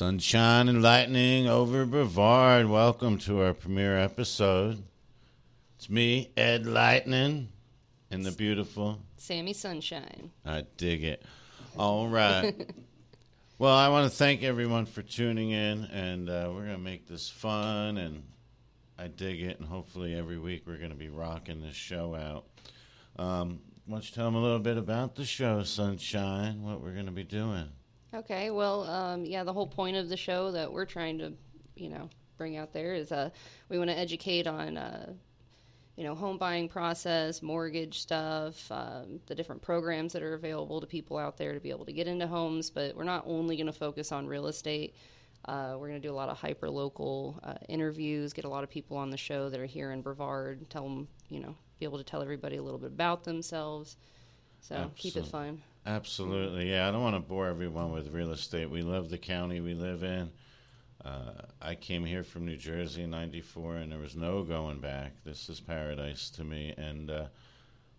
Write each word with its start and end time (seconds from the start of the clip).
Sunshine 0.00 0.70
and 0.70 0.82
lightning 0.82 1.46
over 1.46 1.84
Brevard. 1.84 2.64
Welcome 2.64 3.18
to 3.18 3.42
our 3.42 3.52
premiere 3.52 3.98
episode. 3.98 4.82
It's 5.76 5.90
me, 5.90 6.30
Ed 6.38 6.64
Lightning, 6.64 7.48
and 8.10 8.24
the 8.24 8.32
beautiful. 8.32 8.98
Sami 9.18 9.52
Sunshine. 9.52 10.30
I 10.46 10.64
dig 10.78 11.04
it. 11.04 11.22
All 11.76 12.08
right. 12.08 12.54
well, 13.58 13.76
I 13.76 13.88
want 13.88 14.10
to 14.10 14.16
thank 14.16 14.42
everyone 14.42 14.86
for 14.86 15.02
tuning 15.02 15.50
in, 15.50 15.84
and 15.84 16.30
uh, 16.30 16.48
we're 16.48 16.64
going 16.64 16.78
to 16.78 16.78
make 16.78 17.06
this 17.06 17.28
fun, 17.28 17.98
and 17.98 18.22
I 18.98 19.08
dig 19.08 19.42
it, 19.42 19.60
and 19.60 19.68
hopefully 19.68 20.14
every 20.14 20.38
week 20.38 20.62
we're 20.66 20.78
going 20.78 20.92
to 20.92 20.96
be 20.96 21.10
rocking 21.10 21.60
this 21.60 21.76
show 21.76 22.14
out. 22.14 22.46
Um, 23.22 23.60
why 23.84 23.96
don't 23.96 24.08
you 24.08 24.14
tell 24.14 24.24
them 24.24 24.36
a 24.36 24.42
little 24.42 24.60
bit 24.60 24.78
about 24.78 25.14
the 25.14 25.26
show, 25.26 25.62
Sunshine, 25.62 26.62
what 26.62 26.80
we're 26.80 26.94
going 26.94 27.04
to 27.04 27.12
be 27.12 27.22
doing? 27.22 27.68
Okay, 28.12 28.50
well, 28.50 28.84
um, 28.84 29.24
yeah, 29.24 29.44
the 29.44 29.52
whole 29.52 29.66
point 29.66 29.96
of 29.96 30.08
the 30.08 30.16
show 30.16 30.50
that 30.50 30.72
we're 30.72 30.84
trying 30.84 31.18
to, 31.18 31.32
you 31.76 31.88
know, 31.88 32.08
bring 32.36 32.56
out 32.56 32.72
there 32.72 32.94
is 32.94 33.12
uh, 33.12 33.30
we 33.68 33.78
want 33.78 33.88
to 33.90 33.96
educate 33.96 34.48
on, 34.48 34.76
uh, 34.76 35.12
you 35.96 36.02
know, 36.02 36.14
home 36.14 36.36
buying 36.36 36.68
process, 36.68 37.40
mortgage 37.40 38.00
stuff, 38.00 38.70
um, 38.72 39.20
the 39.26 39.34
different 39.34 39.62
programs 39.62 40.12
that 40.12 40.22
are 40.22 40.34
available 40.34 40.80
to 40.80 40.86
people 40.86 41.18
out 41.18 41.36
there 41.36 41.54
to 41.54 41.60
be 41.60 41.70
able 41.70 41.84
to 41.84 41.92
get 41.92 42.08
into 42.08 42.26
homes. 42.26 42.68
But 42.68 42.96
we're 42.96 43.04
not 43.04 43.22
only 43.26 43.56
going 43.56 43.66
to 43.66 43.72
focus 43.72 44.10
on 44.10 44.26
real 44.26 44.48
estate. 44.48 44.96
Uh, 45.44 45.76
we're 45.78 45.88
going 45.88 46.00
to 46.00 46.06
do 46.06 46.12
a 46.12 46.14
lot 46.14 46.28
of 46.28 46.36
hyper 46.36 46.68
local 46.68 47.38
uh, 47.44 47.54
interviews, 47.68 48.32
get 48.32 48.44
a 48.44 48.48
lot 48.48 48.64
of 48.64 48.70
people 48.70 48.96
on 48.96 49.10
the 49.10 49.16
show 49.16 49.48
that 49.48 49.58
are 49.60 49.66
here 49.66 49.92
in 49.92 50.02
Brevard, 50.02 50.68
tell 50.68 50.82
them, 50.82 51.08
you 51.28 51.40
know, 51.40 51.54
be 51.78 51.86
able 51.86 51.96
to 51.98 52.04
tell 52.04 52.22
everybody 52.22 52.56
a 52.56 52.62
little 52.62 52.78
bit 52.78 52.88
about 52.88 53.24
themselves. 53.24 53.96
So 54.60 54.90
keep 54.96 55.16
it 55.16 55.26
fun. 55.26 55.62
Absolutely, 55.90 56.70
yeah. 56.70 56.86
I 56.86 56.92
don't 56.92 57.02
want 57.02 57.16
to 57.16 57.20
bore 57.20 57.48
everyone 57.48 57.90
with 57.90 58.12
real 58.12 58.30
estate. 58.30 58.70
We 58.70 58.82
love 58.82 59.10
the 59.10 59.18
county 59.18 59.60
we 59.60 59.74
live 59.74 60.04
in. 60.04 60.30
Uh, 61.04 61.32
I 61.60 61.74
came 61.74 62.04
here 62.04 62.22
from 62.22 62.46
New 62.46 62.56
Jersey 62.56 63.02
in 63.02 63.10
'94, 63.10 63.78
and 63.78 63.90
there 63.90 63.98
was 63.98 64.14
no 64.14 64.44
going 64.44 64.78
back. 64.78 65.14
This 65.24 65.48
is 65.48 65.58
paradise 65.58 66.30
to 66.30 66.44
me, 66.44 66.74
and 66.78 67.10
uh, 67.10 67.24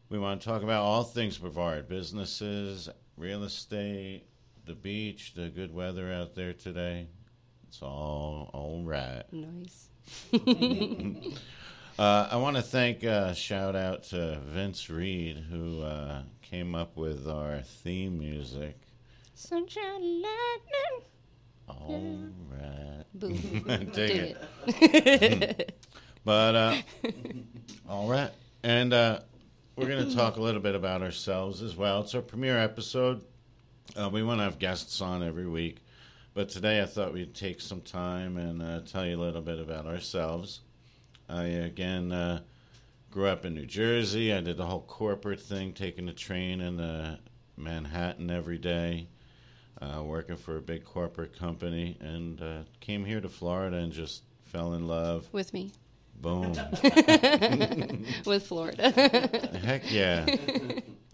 we 0.08 0.18
want 0.20 0.40
to 0.40 0.48
talk 0.48 0.64
about 0.64 0.84
all 0.84 1.04
things 1.04 1.38
Brevard: 1.38 1.90
businesses, 1.90 2.88
real 3.18 3.44
estate, 3.44 4.24
the 4.66 4.76
beach, 4.76 5.34
the 5.36 5.50
good 5.50 5.74
weather 5.74 6.14
out 6.14 6.34
there 6.34 6.54
today. 6.54 7.08
It's 7.68 7.82
all 7.82 8.52
all 8.54 8.84
right. 8.86 9.24
Nice. 9.34 9.90
Uh, 12.00 12.28
I 12.32 12.38
want 12.38 12.56
to 12.56 12.62
thank, 12.62 13.04
uh, 13.04 13.34
shout 13.34 13.76
out 13.76 14.04
to 14.06 14.40
Vince 14.46 14.90
Reed, 14.90 15.38
who 15.38 15.82
uh, 15.82 16.24
came 16.42 16.74
up 16.74 16.96
with 16.98 17.28
our 17.28 17.60
theme 17.62 18.18
music. 18.18 18.76
Sunshine 19.36 20.22
lightning. 20.22 21.06
All 21.68 22.18
right. 22.52 23.04
Boom. 23.14 23.90
Dig 23.94 24.36
it. 24.82 25.78
But, 26.24 26.56
uh, 26.56 26.76
all 27.90 28.08
right. 28.08 28.30
And 28.62 28.94
uh, 28.94 29.22
we're 29.76 29.88
going 29.88 30.08
to 30.08 30.16
talk 30.16 30.38
a 30.38 30.42
little 30.42 30.62
bit 30.62 30.76
about 30.76 31.02
ourselves 31.02 31.64
as 31.64 31.76
well. 31.76 32.02
It's 32.02 32.14
our 32.14 32.22
premiere 32.22 32.60
episode. 32.60 33.24
Uh, 34.00 34.08
we 34.08 34.22
want 34.22 34.40
to 34.40 34.44
have 34.44 34.60
guests 34.60 35.02
on 35.02 35.24
every 35.24 35.48
week. 35.48 35.80
But 36.36 36.50
today 36.50 36.80
I 36.80 36.86
thought 36.86 37.12
we'd 37.12 37.34
take 37.34 37.60
some 37.60 37.82
time 37.82 38.38
and 38.38 38.62
uh, 38.62 38.82
tell 38.82 39.04
you 39.04 39.18
a 39.18 39.20
little 39.20 39.42
bit 39.42 39.58
about 39.58 39.88
ourselves. 39.88 40.60
I, 41.32 41.44
again, 41.46 42.12
uh, 42.12 42.42
grew 43.10 43.28
up 43.28 43.46
in 43.46 43.54
New 43.54 43.66
Jersey. 43.66 44.34
I 44.34 44.42
did 44.42 44.58
the 44.58 44.66
whole 44.66 44.82
corporate 44.82 45.40
thing, 45.40 45.74
taking 45.74 46.06
the 46.06 46.14
train 46.14 46.60
into 46.62 47.20
Manhattan 47.56 48.30
every 48.30 48.58
day, 48.58 49.08
uh, 49.82 50.04
working 50.04 50.36
for 50.36 50.58
a 50.58 50.62
big 50.62 50.84
corporate 50.84 51.38
company, 51.38 51.98
and 52.02 52.42
uh, 52.42 52.58
came 52.80 53.06
here 53.06 53.22
to 53.22 53.30
Florida 53.30 53.78
and 53.78 53.94
just 53.94 54.24
fell 54.46 54.74
in 54.74 54.88
love. 54.88 55.28
With 55.32 55.54
me. 55.54 55.72
Boom. 56.20 56.52
With 58.26 58.46
Florida. 58.46 58.92
Heck 59.64 59.90
yeah. 59.92 60.26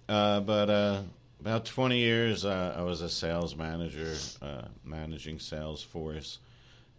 Uh, 0.09 0.39
but 0.41 0.69
uh, 0.69 1.01
about 1.39 1.65
20 1.65 1.97
years, 1.97 2.43
uh, 2.43 2.75
I 2.77 2.81
was 2.81 3.01
a 3.01 3.09
sales 3.09 3.55
manager, 3.55 4.15
uh, 4.41 4.63
managing 4.83 5.37
Salesforce. 5.37 6.39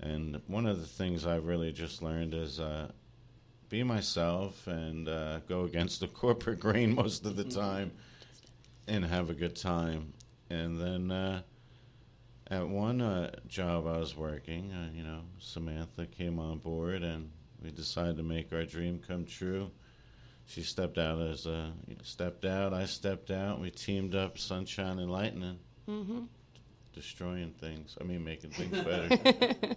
And 0.00 0.40
one 0.46 0.66
of 0.66 0.80
the 0.80 0.86
things 0.86 1.26
I've 1.26 1.46
really 1.46 1.72
just 1.72 2.02
learned 2.02 2.32
is 2.32 2.60
uh, 2.60 2.92
be 3.68 3.82
myself 3.82 4.66
and 4.66 5.08
uh, 5.08 5.40
go 5.48 5.64
against 5.64 6.00
the 6.00 6.08
corporate 6.08 6.60
grain 6.60 6.94
most 6.94 7.24
of 7.26 7.36
the 7.36 7.44
time 7.44 7.92
and 8.86 9.04
have 9.04 9.30
a 9.30 9.34
good 9.34 9.56
time. 9.56 10.12
And 10.50 10.80
then 10.80 11.10
uh, 11.10 11.42
at 12.50 12.66
one 12.66 13.00
uh, 13.00 13.30
job 13.46 13.86
I 13.86 13.98
was 13.98 14.16
working, 14.16 14.72
uh, 14.72 14.88
you 14.94 15.02
know, 15.02 15.20
Samantha 15.38 16.06
came 16.06 16.38
on 16.38 16.58
board 16.58 17.02
and 17.02 17.30
we 17.62 17.70
decided 17.70 18.16
to 18.16 18.22
make 18.22 18.52
our 18.52 18.64
dream 18.64 19.00
come 19.06 19.26
true. 19.26 19.70
She 20.46 20.62
stepped 20.62 20.96
out 20.96 21.20
as 21.20 21.44
a 21.44 21.72
stepped 22.02 22.46
out. 22.46 22.72
I 22.72 22.86
stepped 22.86 23.30
out. 23.30 23.60
We 23.60 23.70
teamed 23.70 24.14
up, 24.14 24.38
sunshine 24.38 24.98
and 24.98 25.10
lightning, 25.10 25.58
hmm 25.86 26.20
destroying 26.94 27.52
things. 27.60 27.96
I 28.00 28.04
mean, 28.04 28.24
making 28.24 28.50
things 28.50 28.72
better. 28.84 29.76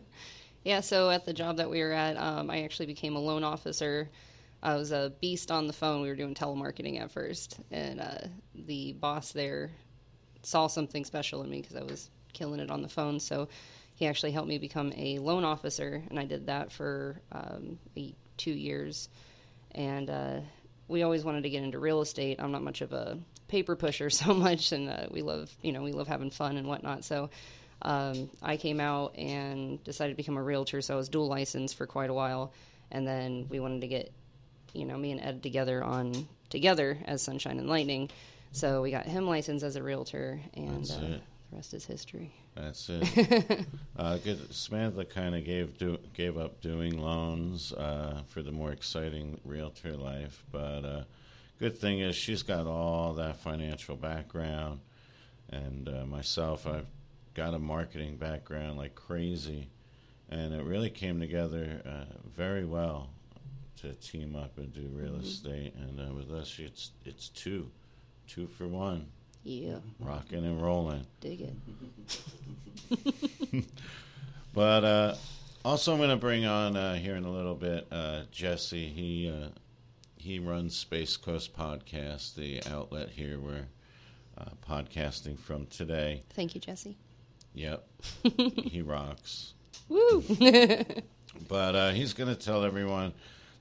Yeah, 0.63 0.81
so 0.81 1.09
at 1.09 1.25
the 1.25 1.33
job 1.33 1.57
that 1.57 1.69
we 1.69 1.81
were 1.81 1.91
at, 1.91 2.17
um, 2.17 2.49
I 2.49 2.63
actually 2.63 2.85
became 2.85 3.15
a 3.15 3.19
loan 3.19 3.43
officer. 3.43 4.09
I 4.61 4.75
was 4.75 4.91
a 4.91 5.11
beast 5.19 5.49
on 5.49 5.65
the 5.65 5.73
phone. 5.73 6.01
We 6.01 6.09
were 6.09 6.15
doing 6.15 6.35
telemarketing 6.35 7.01
at 7.01 7.11
first, 7.11 7.59
and 7.71 7.99
uh, 7.99 8.27
the 8.53 8.93
boss 8.93 9.31
there 9.31 9.71
saw 10.43 10.67
something 10.67 11.03
special 11.03 11.41
in 11.43 11.49
me 11.49 11.61
because 11.61 11.75
I 11.75 11.83
was 11.83 12.09
killing 12.33 12.59
it 12.59 12.69
on 12.69 12.83
the 12.83 12.89
phone. 12.89 13.19
So 13.19 13.47
he 13.95 14.05
actually 14.05 14.31
helped 14.31 14.49
me 14.49 14.59
become 14.59 14.93
a 14.95 15.17
loan 15.17 15.43
officer, 15.43 16.03
and 16.09 16.19
I 16.19 16.25
did 16.25 16.45
that 16.45 16.71
for 16.71 17.19
um, 17.31 17.79
eight, 17.95 18.15
two 18.37 18.53
years. 18.53 19.09
And 19.71 20.11
uh, 20.11 20.39
we 20.87 21.01
always 21.01 21.23
wanted 21.23 21.41
to 21.43 21.49
get 21.49 21.63
into 21.63 21.79
real 21.79 22.01
estate. 22.01 22.39
I'm 22.39 22.51
not 22.51 22.61
much 22.61 22.81
of 22.81 22.93
a 22.93 23.17
paper 23.47 23.75
pusher 23.75 24.09
so 24.11 24.35
much, 24.35 24.73
and 24.73 24.89
uh, 24.89 25.07
we 25.09 25.23
love, 25.23 25.49
you 25.63 25.71
know, 25.71 25.81
we 25.81 25.91
love 25.91 26.07
having 26.07 26.29
fun 26.29 26.57
and 26.57 26.67
whatnot. 26.67 27.03
So 27.03 27.31
um, 27.83 28.29
I 28.41 28.57
came 28.57 28.79
out 28.79 29.17
and 29.17 29.83
decided 29.83 30.13
to 30.13 30.17
become 30.17 30.37
a 30.37 30.43
realtor. 30.43 30.81
So 30.81 30.93
I 30.93 30.97
was 30.97 31.09
dual 31.09 31.27
licensed 31.27 31.75
for 31.75 31.85
quite 31.85 32.09
a 32.09 32.13
while, 32.13 32.53
and 32.91 33.07
then 33.07 33.47
we 33.49 33.59
wanted 33.59 33.81
to 33.81 33.87
get, 33.87 34.11
you 34.73 34.85
know, 34.85 34.97
me 34.97 35.11
and 35.11 35.21
Ed 35.21 35.43
together 35.43 35.83
on 35.83 36.27
together 36.49 36.97
as 37.05 37.21
Sunshine 37.21 37.59
and 37.59 37.69
Lightning. 37.69 38.09
So 38.51 38.81
we 38.81 38.91
got 38.91 39.05
him 39.05 39.27
licensed 39.27 39.63
as 39.63 39.75
a 39.75 39.83
realtor, 39.83 40.41
and 40.53 40.89
uh, 40.91 40.99
the 40.99 41.21
rest 41.51 41.73
is 41.73 41.85
history. 41.85 42.31
That's 42.55 42.89
it. 42.89 43.65
uh, 43.97 44.17
good. 44.17 44.53
Samantha 44.53 45.05
kind 45.05 45.35
of 45.35 45.45
gave 45.45 45.77
do, 45.77 45.97
gave 46.13 46.37
up 46.37 46.61
doing 46.61 47.01
loans 47.01 47.71
uh, 47.73 48.21
for 48.27 48.41
the 48.41 48.51
more 48.51 48.71
exciting 48.71 49.39
realtor 49.45 49.95
life, 49.95 50.43
but 50.51 50.85
uh, 50.85 51.03
good 51.59 51.77
thing 51.77 51.99
is 51.99 52.15
she's 52.15 52.43
got 52.43 52.67
all 52.67 53.13
that 53.13 53.37
financial 53.37 53.95
background, 53.95 54.81
and 55.49 55.87
uh, 55.87 56.05
myself, 56.05 56.67
I've 56.67 56.87
got 57.33 57.53
a 57.53 57.59
marketing 57.59 58.17
background 58.17 58.77
like 58.77 58.95
crazy, 58.95 59.69
and 60.29 60.53
it 60.53 60.63
really 60.63 60.89
came 60.89 61.19
together 61.19 61.81
uh, 61.85 62.13
very 62.35 62.65
well 62.65 63.09
to 63.81 63.93
team 63.93 64.35
up 64.35 64.57
and 64.57 64.73
do 64.73 64.87
real 64.93 65.15
estate. 65.15 65.73
And 65.75 65.99
uh, 65.99 66.13
with 66.13 66.31
us, 66.31 66.57
it's 66.59 66.91
it's 67.05 67.29
two, 67.29 67.69
two 68.27 68.47
for 68.47 68.67
one, 68.67 69.07
Yeah, 69.43 69.77
rocking 69.99 70.45
and 70.45 70.61
rolling. 70.61 71.05
dig 71.19 71.41
it. 71.41 73.65
But 74.53 74.83
uh, 74.83 75.15
also, 75.63 75.93
I'm 75.93 75.97
going 75.99 76.09
to 76.09 76.17
bring 76.17 76.43
on 76.45 76.75
uh, 76.75 76.95
here 76.95 77.15
in 77.15 77.23
a 77.23 77.31
little 77.31 77.55
bit 77.55 77.87
uh, 77.89 78.23
Jesse. 78.31 78.89
He 78.89 79.29
uh, 79.31 79.47
he 80.17 80.39
runs 80.39 80.75
Space 80.75 81.15
Coast 81.15 81.55
Podcast, 81.55 82.35
the 82.35 82.61
outlet 82.69 83.11
here 83.11 83.39
we're 83.39 83.67
uh, 84.37 84.49
podcasting 84.69 85.39
from 85.39 85.67
today. 85.67 86.23
Thank 86.35 86.53
you, 86.53 86.59
Jesse. 86.59 86.97
Yep, 87.53 87.87
he 88.23 88.81
rocks. 88.81 89.53
Woo! 89.89 90.23
But 91.47 91.75
uh, 91.75 91.91
he's 91.91 92.13
going 92.13 92.33
to 92.33 92.39
tell 92.39 92.63
everyone 92.65 93.13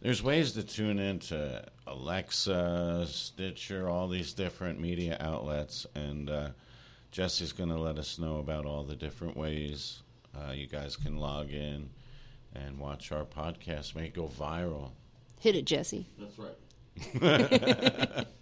there's 0.02 0.22
ways 0.22 0.52
to 0.52 0.62
tune 0.62 0.98
into 0.98 1.64
Alexa, 1.86 3.06
Stitcher, 3.08 3.88
all 3.88 4.08
these 4.08 4.32
different 4.32 4.80
media 4.80 5.16
outlets, 5.20 5.86
and 5.94 6.28
uh, 6.28 6.48
Jesse's 7.10 7.52
going 7.52 7.68
to 7.68 7.78
let 7.78 7.98
us 7.98 8.18
know 8.18 8.38
about 8.38 8.66
all 8.66 8.82
the 8.82 8.96
different 8.96 9.36
ways 9.36 10.02
uh, 10.36 10.52
you 10.52 10.66
guys 10.66 10.96
can 10.96 11.16
log 11.16 11.50
in 11.50 11.90
and 12.54 12.78
watch 12.78 13.12
our 13.12 13.24
podcast. 13.24 13.94
May 13.94 14.06
it 14.06 14.14
go 14.14 14.26
viral. 14.26 14.90
Hit 15.38 15.54
it, 15.54 15.64
Jesse. 15.64 16.06
That's 16.18 16.38
right. 16.38 18.26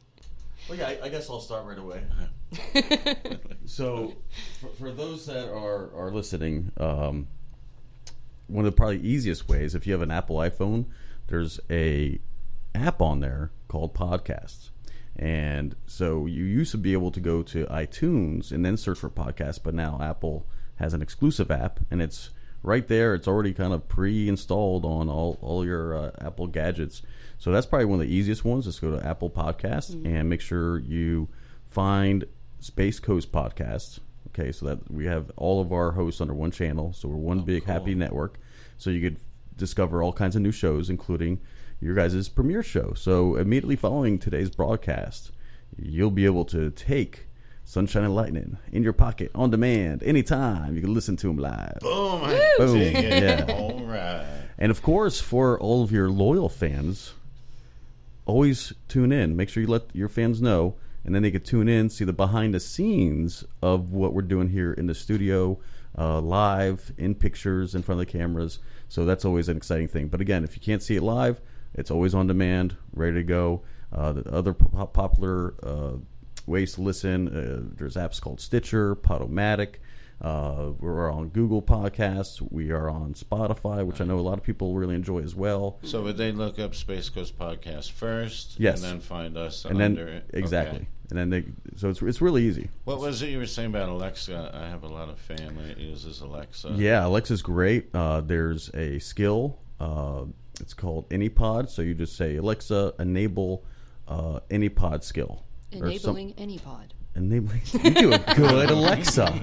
well, 0.69 0.79
yeah, 0.79 0.89
I, 0.89 0.99
I 1.05 1.09
guess 1.09 1.29
I'll 1.29 1.41
start 1.41 1.67
right 1.67 1.79
away. 1.79 2.03
so, 3.67 4.15
for, 4.61 4.69
for 4.79 4.91
those 4.91 5.27
that 5.27 5.51
are 5.51 5.91
are 5.95 6.11
listening, 6.11 6.73
um, 6.79 7.29
one 8.47 8.65
of 8.65 8.73
the 8.73 8.77
probably 8.77 9.01
easiest 9.01 9.49
ways, 9.49 9.75
if 9.75 9.87
you 9.87 9.93
have 9.93 10.03
an 10.03 10.11
Apple 10.11 10.37
iPhone, 10.37 10.87
there's 11.29 11.61
a 11.71 12.19
app 12.75 13.01
on 13.01 13.21
there 13.21 13.51
called 13.69 13.95
Podcasts. 13.95 14.71
And 15.17 15.75
so 15.87 16.27
you 16.27 16.45
used 16.45 16.71
to 16.73 16.79
be 16.79 16.93
able 16.93 17.11
to 17.11 17.21
go 17.21 17.43
to 17.43 17.67
iTunes 17.67 18.53
and 18.53 18.65
then 18.65 18.77
search 18.77 18.99
for 18.99 19.11
podcasts, 19.11 19.59
but 19.63 19.75
now 19.75 19.99
Apple 20.01 20.47
has 20.77 20.95
an 20.95 21.03
exclusive 21.03 21.51
app, 21.51 21.81
and 21.91 22.01
it's 22.01 22.31
right 22.63 22.87
there. 22.87 23.15
It's 23.15 23.29
already 23.29 23.53
kind 23.53 23.73
of 23.73 23.89
pre-installed 23.89 24.85
on 24.85 25.09
all 25.09 25.39
all 25.41 25.65
your 25.65 25.97
uh, 25.97 26.11
Apple 26.21 26.47
gadgets. 26.47 27.03
So 27.39 27.53
that's 27.53 27.67
probably 27.67 27.87
one 27.87 28.01
of 28.01 28.07
the 28.07 28.15
easiest 28.15 28.45
ones. 28.45 28.65
Just 28.65 28.81
go 28.81 28.91
to 28.97 29.07
Apple 29.07 29.31
Podcasts 29.31 29.93
and 30.05 30.29
make 30.29 30.41
sure 30.41 30.79
you 30.81 31.29
find 31.65 32.25
Space 32.61 32.99
Coast 32.99 33.31
Podcasts. 33.31 34.01
Okay, 34.29 34.53
so 34.53 34.67
that 34.67 34.91
we 34.91 35.07
have 35.07 35.31
all 35.37 35.61
of 35.61 35.73
our 35.73 35.93
hosts 35.93 36.21
under 36.21 36.35
one 36.35 36.51
channel. 36.51 36.93
So 36.93 37.09
we're 37.09 37.17
one 37.17 37.41
big 37.41 37.65
happy 37.65 37.95
network. 37.95 38.39
So 38.77 38.91
you 38.91 39.01
could 39.01 39.21
discover 39.57 40.03
all 40.03 40.13
kinds 40.13 40.37
of 40.37 40.43
new 40.43 40.53
shows, 40.53 40.91
including 40.91 41.41
your 41.81 41.95
guys' 41.95 42.29
premiere 42.29 42.63
show. 42.63 42.93
So 42.95 43.37
immediately 43.37 43.77
following 43.77 44.19
today's 44.19 44.51
broadcast, 44.51 45.33
you'll 45.77 46.11
be 46.11 46.25
able 46.25 46.45
to 46.47 46.71
take 46.71 47.28
Sunshine 47.69 48.05
and 48.05 48.15
Lightning 48.15 48.56
in 48.73 48.82
your 48.82 48.94
pocket 48.94 49.31
on 49.35 49.50
demand 49.50 50.03
anytime. 50.03 50.75
You 50.75 50.81
can 50.81 50.94
listen 50.94 51.17
to 51.17 51.26
them 51.26 51.37
live. 51.37 51.76
Boom! 51.82 52.23
Boom. 52.56 52.79
Yeah. 52.79 53.44
All 53.59 53.85
right. 53.85 54.25
And 54.56 54.70
of 54.70 54.81
course, 54.81 55.20
for 55.20 55.61
all 55.61 55.82
of 55.82 55.93
your 55.93 56.09
loyal 56.09 56.49
fans, 56.49 57.12
always 58.25 58.73
tune 58.88 59.12
in. 59.12 59.37
Make 59.37 59.50
sure 59.50 59.62
you 59.62 59.67
let 59.67 59.82
your 59.94 60.09
fans 60.09 60.41
know, 60.41 60.76
and 61.05 61.15
then 61.15 61.20
they 61.20 61.31
can 61.31 61.43
tune 61.43 61.69
in, 61.69 61.91
see 61.91 62.06
the 62.06 62.12
behind 62.15 62.55
the 62.55 62.61
scenes 62.61 63.44
of 63.61 63.93
what 63.93 64.14
we're 64.14 64.23
doing 64.23 64.49
here 64.49 64.73
in 64.73 64.87
the 64.87 64.94
studio, 64.94 65.59
uh, 65.99 66.23
live, 66.23 66.91
in 66.97 67.14
pictures, 67.14 67.75
in 67.75 67.82
front 67.82 68.00
of 68.00 68.06
the 68.06 68.11
cameras. 68.11 68.61
So 68.88 69.05
that's 69.05 69.26
always 69.26 69.50
an 69.50 69.59
exciting 69.59 69.88
thing. 69.88 70.09
But 70.09 70.23
again, 70.23 70.43
if 70.43 70.56
you 70.56 70.62
can't 70.62 70.82
see 70.82 70.97
it 70.97 71.03
live, 71.03 71.38
it's 71.75 71.91
always 71.91 72.14
on 72.14 72.29
demand, 72.29 72.79
ready 72.94 73.17
to 73.17 73.25
go. 73.25 73.61
Uh, 73.93 74.14
the 74.14 74.32
other 74.32 74.55
po- 74.55 74.87
popular 74.87 75.53
uh, 75.62 75.99
ways 76.49 76.75
to 76.75 76.83
listen, 76.83 77.29
uh, 77.29 77.61
there's 77.77 77.95
apps 77.95 78.21
called 78.21 78.41
Stitcher, 78.41 78.97
Podomatic. 78.97 79.77
Uh, 80.21 80.73
we're 80.81 81.09
on 81.12 81.29
Google 81.29 81.62
Podcasts. 81.62 82.43
We 82.50 82.73
are 82.73 82.91
on 82.91 83.15
Spotify, 83.15 83.87
which 83.87 84.00
I 84.00 84.05
know 84.05 84.19
a 84.19 84.21
lot 84.21 84.37
of 84.37 84.43
people 84.43 84.75
really 84.75 84.97
enjoy 84.97 85.21
as 85.21 85.37
well. 85.37 85.79
So 85.85 86.03
would 86.03 86.17
they 86.17 86.33
look 86.33 86.59
up 86.59 86.75
Space 86.75 87.09
Coast 87.09 87.39
Podcast 87.39 87.93
first? 87.93 88.59
Yes. 88.59 88.83
And 88.83 88.93
then 88.95 89.00
find 89.00 89.37
us 89.37 89.65
And 89.65 89.81
under 89.81 90.06
then 90.06 90.15
it? 90.15 90.31
exactly, 90.33 90.79
Okay. 90.79 90.89
and 91.11 91.19
then 91.21 91.31
they. 91.31 91.45
So 91.77 91.89
it's 91.89 92.03
it's 92.03 92.21
really 92.21 92.43
easy. 92.45 92.69
What 92.85 92.99
was 92.99 93.23
it 93.23 93.29
you 93.29 93.39
were 93.39 93.47
saying 93.47 93.69
about 93.71 93.91
Alexa? 93.91 94.50
I 94.61 94.67
have 94.69 94.83
a 94.83 94.89
lot 94.89 95.09
of 95.09 95.21
family 95.21 95.67
that 95.69 95.79
uses 95.79 96.21
Alexa. 96.21 96.73
Yeah, 96.77 97.06
Alexa's 97.06 97.43
great. 97.43 97.89
Uh, 97.95 98.21
there's 98.21 98.71
a 98.75 98.99
skill. 98.99 99.61
Uh, 99.79 100.25
it's 100.61 100.75
called 100.75 101.09
AnyPod. 101.11 101.69
So 101.71 101.83
you 101.83 101.95
just 101.95 102.17
say 102.17 102.35
Alexa, 102.39 102.95
enable 102.99 103.65
uh, 104.09 104.41
AnyPod 104.50 105.05
skill. 105.05 105.45
Or 105.73 105.79
some- 105.99 106.17
Enabling 106.17 106.35
any 106.38 106.59
pod. 106.59 106.94
enabling. 107.15 107.62
You 107.82 107.91
do 107.94 108.12
a 108.12 108.19
good 108.35 108.70
Alexa. 108.70 109.35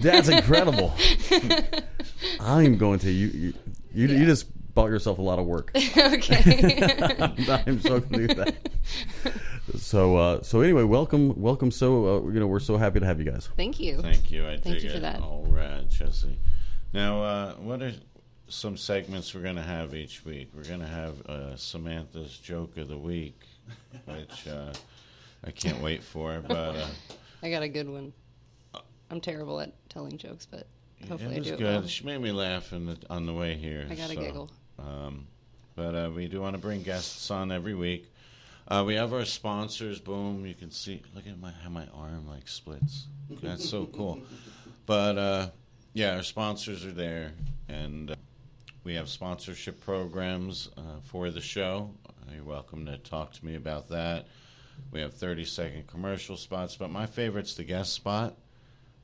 That's 0.00 0.28
incredible. 0.28 0.92
I'm 2.40 2.76
going 2.78 2.98
to 3.00 3.10
you. 3.10 3.26
You, 3.28 3.54
you, 3.94 4.08
you 4.08 4.24
just 4.26 4.46
bought 4.74 4.86
yourself 4.90 5.18
a 5.18 5.22
lot 5.22 5.38
of 5.38 5.46
work. 5.46 5.70
okay. 5.96 6.78
I'm 7.66 7.80
so 7.80 8.00
going 8.00 8.28
to 8.28 8.34
that. 8.34 8.54
So 9.78 10.16
uh, 10.16 10.42
so 10.42 10.60
anyway, 10.60 10.82
welcome 10.82 11.40
welcome. 11.40 11.70
So 11.70 12.06
uh, 12.26 12.30
you 12.30 12.40
know 12.40 12.46
we're 12.46 12.60
so 12.60 12.76
happy 12.76 13.00
to 13.00 13.06
have 13.06 13.18
you 13.18 13.30
guys. 13.30 13.48
Thank 13.56 13.80
you. 13.80 14.00
Thank 14.02 14.30
you. 14.30 14.46
I 14.46 14.56
Thank 14.58 14.82
you 14.82 14.90
for 14.90 14.96
it. 14.98 15.02
that. 15.02 15.20
All 15.20 15.46
right, 15.48 15.88
Jesse. 15.88 16.38
Now, 16.92 17.22
uh, 17.22 17.52
what 17.54 17.82
are 17.82 17.92
some 18.48 18.76
segments 18.76 19.34
we're 19.34 19.42
going 19.42 19.56
to 19.56 19.62
have 19.62 19.94
each 19.94 20.24
week? 20.24 20.50
We're 20.54 20.64
going 20.64 20.80
to 20.80 20.86
have 20.86 21.26
uh, 21.26 21.56
Samantha's 21.56 22.36
joke 22.36 22.76
of 22.76 22.88
the 22.88 22.98
week, 22.98 23.40
which 24.04 24.46
uh, 24.48 24.72
I 25.46 25.50
can't 25.50 25.80
wait 25.80 26.02
for. 26.02 26.42
But 26.46 26.76
uh, 26.76 26.86
I 27.42 27.50
got 27.50 27.62
a 27.62 27.68
good 27.68 27.88
one. 27.88 28.12
I'm 29.10 29.20
terrible 29.20 29.60
at 29.60 29.72
telling 29.88 30.16
jokes, 30.16 30.46
but 30.46 30.66
hopefully 31.08 31.34
it 31.34 31.36
I 31.36 31.38
was 31.40 31.48
do 31.48 31.54
it 31.54 31.60
well. 31.60 31.86
She 31.86 32.04
made 32.04 32.18
me 32.18 32.32
laugh 32.32 32.72
in 32.72 32.86
the, 32.86 32.98
on 33.10 33.26
the 33.26 33.34
way 33.34 33.54
here. 33.54 33.86
I 33.88 33.94
got 33.94 34.10
a 34.10 34.16
giggle. 34.16 34.50
Um, 34.78 35.26
but 35.76 35.94
uh, 35.94 36.10
we 36.14 36.26
do 36.26 36.40
want 36.40 36.54
to 36.54 36.60
bring 36.60 36.82
guests 36.82 37.30
on 37.30 37.52
every 37.52 37.74
week. 37.74 38.10
Uh, 38.66 38.82
we 38.86 38.94
have 38.94 39.12
our 39.12 39.26
sponsors. 39.26 40.00
Boom! 40.00 40.46
You 40.46 40.54
can 40.54 40.70
see. 40.70 41.02
Look 41.14 41.26
at 41.26 41.38
my 41.38 41.52
how 41.62 41.68
my 41.68 41.86
arm 41.94 42.26
like 42.26 42.48
splits. 42.48 43.06
That's 43.42 43.68
so 43.68 43.86
cool. 43.86 44.22
But 44.86 45.18
uh, 45.18 45.50
yeah, 45.92 46.16
our 46.16 46.22
sponsors 46.22 46.84
are 46.86 46.92
there, 46.92 47.32
and 47.68 48.12
uh, 48.12 48.14
we 48.82 48.94
have 48.94 49.10
sponsorship 49.10 49.80
programs 49.84 50.70
uh, 50.78 51.00
for 51.02 51.30
the 51.30 51.42
show. 51.42 51.90
You're 52.34 52.44
welcome 52.44 52.86
to 52.86 52.96
talk 52.98 53.32
to 53.34 53.44
me 53.44 53.54
about 53.54 53.88
that. 53.90 54.26
We 54.92 55.00
have 55.00 55.14
30 55.14 55.44
second 55.44 55.86
commercial 55.86 56.36
spots, 56.36 56.76
but 56.76 56.90
my 56.90 57.06
favorite's 57.06 57.54
the 57.54 57.64
guest 57.64 57.92
spot. 57.92 58.36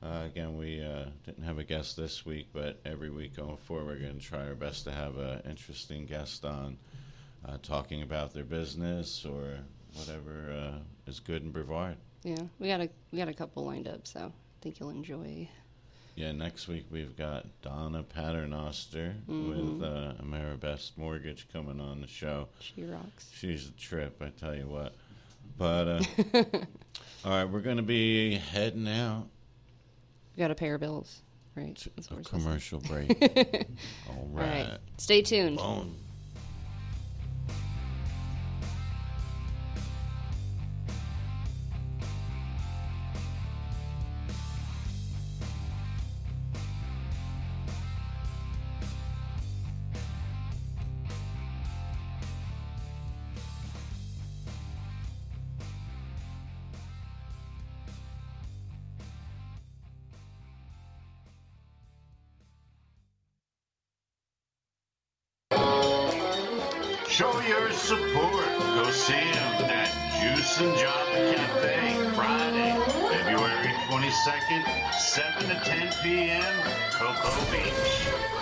Uh, 0.03 0.23
again, 0.25 0.57
we 0.57 0.83
uh, 0.83 1.05
didn't 1.27 1.45
have 1.45 1.59
a 1.59 1.65
guest 1.65 1.97
this 1.97 2.25
week, 2.25 2.49
but 2.53 2.81
every 2.87 3.11
week 3.11 3.37
going 3.37 3.57
forward, 3.59 3.87
we're 3.87 3.99
going 4.07 4.19
to 4.19 4.25
try 4.25 4.47
our 4.47 4.55
best 4.55 4.85
to 4.85 4.93
have 4.93 5.19
an 5.19 5.43
interesting 5.49 6.07
guest 6.07 6.45
on, 6.45 6.79
uh, 7.47 7.59
talking 7.63 8.03
about 8.03 8.33
their 8.33 8.45
business 8.45 9.25
or 9.27 9.59
whatever 9.95 10.53
uh, 10.77 11.11
is 11.11 11.21
good 11.21 11.43
in 11.43 11.51
Brevard. 11.51 11.97
Yeah, 12.23 12.37
we 12.59 12.69
got 12.69 12.81
a 12.81 12.89
we 13.13 13.19
got 13.19 13.29
a 13.29 13.35
couple 13.35 13.65
lined 13.65 13.89
up, 13.89 14.07
so 14.07 14.21
I 14.21 14.31
think 14.63 14.79
you'll 14.79 14.91
enjoy. 14.91 15.49
Yeah, 16.17 16.33
next 16.33 16.69
week 16.69 16.85
we've 16.91 17.17
got 17.17 17.47
Donna 17.63 18.03
Paternoster 18.03 19.15
Mm-hmm. 19.29 19.49
with 19.81 19.83
uh, 19.83 20.13
Ameribest 20.23 20.93
Mortgage 20.97 21.47
coming 21.53 21.81
on 21.81 22.01
the 22.03 22.07
show. 22.07 22.49
She 22.61 22.85
rocks. 22.85 23.31
She's 23.35 23.69
a 23.69 23.73
trip, 23.73 24.21
I 24.23 24.29
tell 24.39 24.55
you 24.55 24.67
what. 24.67 24.95
But 25.61 25.89
uh, 25.89 26.01
all 27.23 27.31
right, 27.33 27.45
we're 27.45 27.61
going 27.61 27.77
to 27.77 27.83
be 27.83 28.37
heading 28.37 28.89
out. 28.89 29.27
We 30.35 30.41
got 30.41 30.51
a 30.51 30.55
pair 30.55 30.77
of 30.77 30.81
bills, 30.81 31.21
right? 31.55 31.77
That's 31.97 32.11
a 32.11 32.15
what 32.15 32.17
we're 32.21 32.23
supposed 32.25 32.27
to- 32.27 32.31
commercial 32.31 32.81
break. 32.81 33.67
all 34.09 34.15
All 34.17 34.29
right. 34.33 34.67
right, 34.69 34.79
stay 34.97 35.21
tuned. 35.21 35.59
Boom. 35.59 35.97
Him 69.11 69.71
at 69.71 69.91
Juice 70.21 70.61
and 70.61 70.77
Java 70.79 71.35
Cafe 71.35 72.15
Friday, 72.15 72.79
February 73.09 73.75
22nd, 73.89 74.95
7 74.95 75.49
to 75.49 75.55
10 75.65 75.93
p.m. 76.03 76.55
Cocoa 76.93 77.51
Beach. 77.51 78.40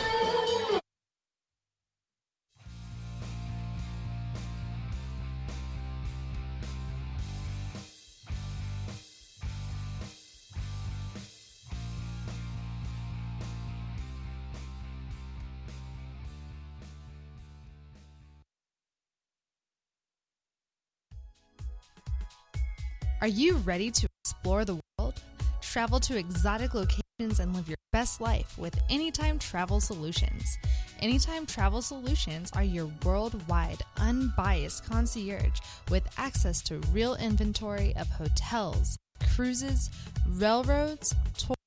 Are 23.21 23.27
you 23.27 23.57
ready 23.57 23.91
to 23.91 24.09
explore 24.23 24.65
the 24.65 24.79
world? 24.97 25.21
Travel 25.61 25.99
to 26.01 26.17
exotic 26.17 26.73
locations 26.73 27.41
and 27.41 27.53
live 27.53 27.67
your 27.67 27.77
best 27.91 28.21
life 28.21 28.57
with 28.57 28.79
Anytime 28.89 29.41
Travel 29.41 29.81
Solutions. 29.81 30.57
Anytime 31.01 31.45
Travel 31.45 31.83
Solutions 31.83 32.53
are 32.55 32.63
your 32.63 32.89
worldwide, 33.05 33.83
unbiased 33.97 34.89
concierge 34.89 35.59
with 35.91 36.07
access 36.17 36.63
to 36.63 36.79
real 36.93 37.17
inventory 37.17 37.93
of 37.97 38.07
hotels, 38.07 38.97
cruises, 39.35 39.91
railroads, 40.29 41.13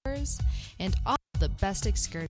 tours, 0.05 0.39
and 0.79 0.96
all 1.05 1.17
the 1.41 1.50
best 1.50 1.86
excursions. 1.86 2.29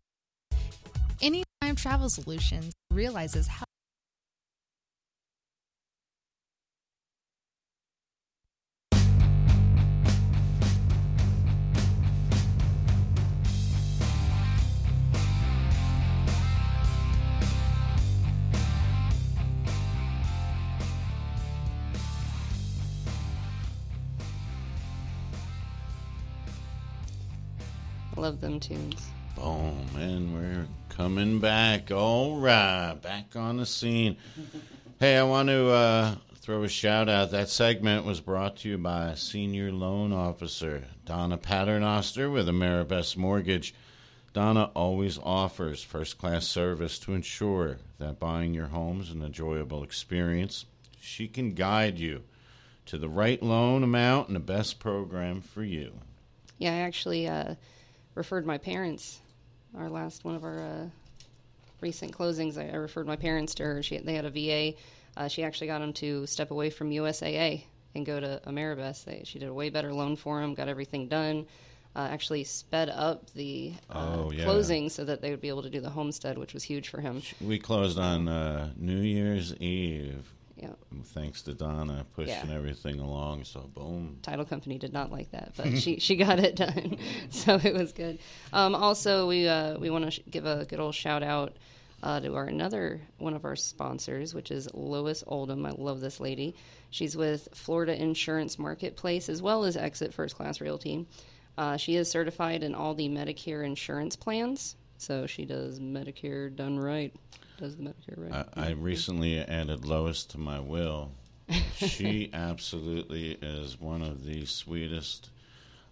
Anytime 1.21 1.75
Travel 1.75 2.09
Solutions 2.09 2.73
realizes 2.89 3.45
how 3.45 3.65
Love 28.21 28.39
them 28.39 28.59
tunes. 28.59 29.09
Boom, 29.35 29.83
and 29.97 30.35
we're 30.35 30.67
coming 30.89 31.39
back. 31.39 31.89
All 31.89 32.37
right, 32.37 32.93
back 33.01 33.35
on 33.35 33.57
the 33.57 33.65
scene. 33.65 34.15
Hey, 34.99 35.17
I 35.17 35.23
want 35.23 35.49
to 35.49 35.67
uh, 35.67 36.15
throw 36.35 36.61
a 36.61 36.69
shout 36.69 37.09
out. 37.09 37.31
That 37.31 37.49
segment 37.49 38.05
was 38.05 38.21
brought 38.21 38.57
to 38.57 38.69
you 38.69 38.77
by 38.77 39.15
Senior 39.15 39.71
Loan 39.71 40.13
Officer 40.13 40.83
Donna 41.05 41.39
Paternoster 41.39 42.29
with 42.29 42.47
Ameribest 42.47 43.17
Mortgage. 43.17 43.73
Donna 44.33 44.69
always 44.75 45.17
offers 45.17 45.81
first 45.81 46.19
class 46.19 46.45
service 46.45 46.99
to 46.99 47.15
ensure 47.15 47.79
that 47.97 48.19
buying 48.19 48.53
your 48.53 48.67
home 48.67 49.01
is 49.01 49.09
an 49.09 49.23
enjoyable 49.23 49.83
experience. 49.83 50.65
She 50.99 51.27
can 51.27 51.55
guide 51.55 51.97
you 51.97 52.21
to 52.85 52.99
the 52.99 53.09
right 53.09 53.41
loan 53.41 53.81
amount 53.81 54.27
and 54.27 54.35
the 54.35 54.39
best 54.39 54.79
program 54.79 55.41
for 55.41 55.63
you. 55.63 55.93
Yeah, 56.59 56.73
I 56.73 56.81
actually 56.81 57.27
uh, 57.27 57.55
referred 58.15 58.45
my 58.45 58.57
parents. 58.57 59.19
Our 59.77 59.89
last 59.89 60.25
one 60.25 60.35
of 60.35 60.43
our 60.43 60.59
uh, 60.59 60.85
recent 61.79 62.15
closings, 62.15 62.57
I, 62.57 62.69
I 62.71 62.75
referred 62.75 63.07
my 63.07 63.15
parents 63.15 63.55
to 63.55 63.63
her. 63.63 63.83
She 63.83 63.97
they 63.97 64.13
had 64.15 64.25
a 64.25 64.29
VA. 64.29 64.77
Uh, 65.17 65.27
she 65.27 65.43
actually 65.43 65.67
got 65.67 65.79
them 65.79 65.93
to 65.93 66.25
step 66.25 66.51
away 66.51 66.69
from 66.69 66.89
USAA 66.89 67.63
and 67.95 68.05
go 68.05 68.19
to 68.19 68.41
Ameribest. 68.47 69.05
They, 69.05 69.23
she 69.25 69.39
did 69.39 69.49
a 69.49 69.53
way 69.53 69.69
better 69.69 69.93
loan 69.93 70.15
for 70.15 70.39
them, 70.39 70.53
got 70.53 70.67
everything 70.69 71.07
done. 71.07 71.45
Uh, 71.93 72.07
actually 72.09 72.45
sped 72.45 72.89
up 72.89 73.29
the 73.33 73.73
uh, 73.89 74.15
Oh, 74.17 74.31
yeah. 74.31 74.45
closing 74.45 74.87
so 74.89 75.03
that 75.03 75.21
they 75.21 75.29
would 75.31 75.41
be 75.41 75.49
able 75.49 75.63
to 75.63 75.69
do 75.69 75.81
the 75.81 75.89
homestead, 75.89 76.37
which 76.37 76.53
was 76.53 76.63
huge 76.63 76.87
for 76.87 77.01
him. 77.01 77.21
We 77.41 77.59
closed 77.59 77.99
on 77.99 78.29
uh, 78.29 78.69
New 78.77 79.01
Year's 79.01 79.53
Eve. 79.57 80.31
Yeah, 80.57 80.69
Thanks 81.05 81.41
to 81.43 81.53
Donna 81.53 82.05
pushing 82.15 82.49
Yeah. 82.49 82.55
everything 82.55 82.99
along. 82.99 83.45
So 83.45 83.61
boom. 83.73 84.19
title 84.21 84.45
company 84.45 84.77
did 84.77 84.93
not 84.93 85.11
like 85.11 85.31
that, 85.31 85.53
but 85.57 85.77
she 85.77 85.99
she 86.05 86.15
got 86.15 86.39
it 86.39 86.55
done, 86.55 86.97
so 87.29 87.55
it 87.63 87.73
was 87.73 87.91
good. 87.93 88.19
Um, 88.53 88.75
also, 88.75 89.27
we 89.27 89.47
uh, 89.47 89.77
we 89.79 89.89
want 89.89 90.05
to 90.05 90.11
sh- 90.11 90.19
give 90.29 90.45
a 90.45 90.65
good 90.65 90.79
old 90.79 90.93
shout 90.93 91.23
out 91.23 91.57
uh, 92.03 92.19
to 92.19 92.35
our 92.35 92.45
another 92.45 93.01
one 93.17 93.33
of 93.33 93.45
our 93.45 93.55
sponsors, 93.55 94.33
which 94.33 94.51
is 94.51 94.67
Lois 94.73 95.23
Oldham. 95.27 95.65
I 95.65 95.71
love 95.71 96.01
this 96.01 96.19
lady. 96.19 96.55
She's 96.89 97.15
with 97.15 97.47
Florida 97.53 97.99
Insurance 97.99 98.59
Marketplace 98.59 99.29
as 99.29 99.41
well 99.41 99.63
as 99.63 99.77
Exit 99.77 100.13
First 100.13 100.35
Class 100.35 100.59
Realty. 100.61 101.07
Uh, 101.57 101.77
she 101.77 101.95
is 101.95 102.09
certified 102.09 102.63
in 102.63 102.73
all 102.75 102.93
the 102.93 103.07
Medicare 103.09 103.65
insurance 103.65 104.15
plans, 104.15 104.75
so 104.97 105.25
she 105.27 105.45
does 105.45 105.79
Medicare 105.79 106.53
done 106.55 106.77
right. 106.79 107.13
Does 107.61 107.77
the 107.77 107.83
Medicare 107.83 108.17
right? 108.17 108.47
I, 108.55 108.69
I 108.69 108.69
recently 108.77 109.39
added 109.39 109.85
Lois 109.85 110.23
to 110.25 110.39
my 110.39 110.59
will. 110.59 111.11
She 111.75 112.31
absolutely 112.33 113.33
is 113.39 113.79
one 113.79 114.01
of 114.01 114.25
the 114.25 114.45
sweetest, 114.45 115.29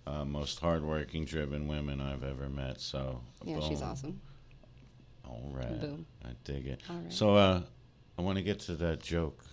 uh, 0.07 0.25
most 0.25 0.59
hardworking, 0.59 1.25
driven 1.25 1.67
women 1.67 2.01
I've 2.01 2.23
ever 2.23 2.49
met. 2.49 2.81
So 2.81 3.21
yeah, 3.43 3.59
she's 3.59 3.83
awesome. 3.83 4.19
All 5.23 5.51
right, 5.53 5.79
Boom. 5.79 6.07
I 6.25 6.29
dig 6.43 6.65
it. 6.65 6.81
Right. 6.89 7.13
So 7.13 7.35
uh, 7.35 7.61
I 8.17 8.21
want 8.23 8.39
to 8.39 8.43
get 8.43 8.61
to 8.61 8.73
that 8.77 9.03
joke. 9.03 9.43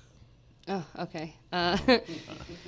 Oh, 0.68 0.86
okay. 0.98 1.36
Uh, 1.52 1.76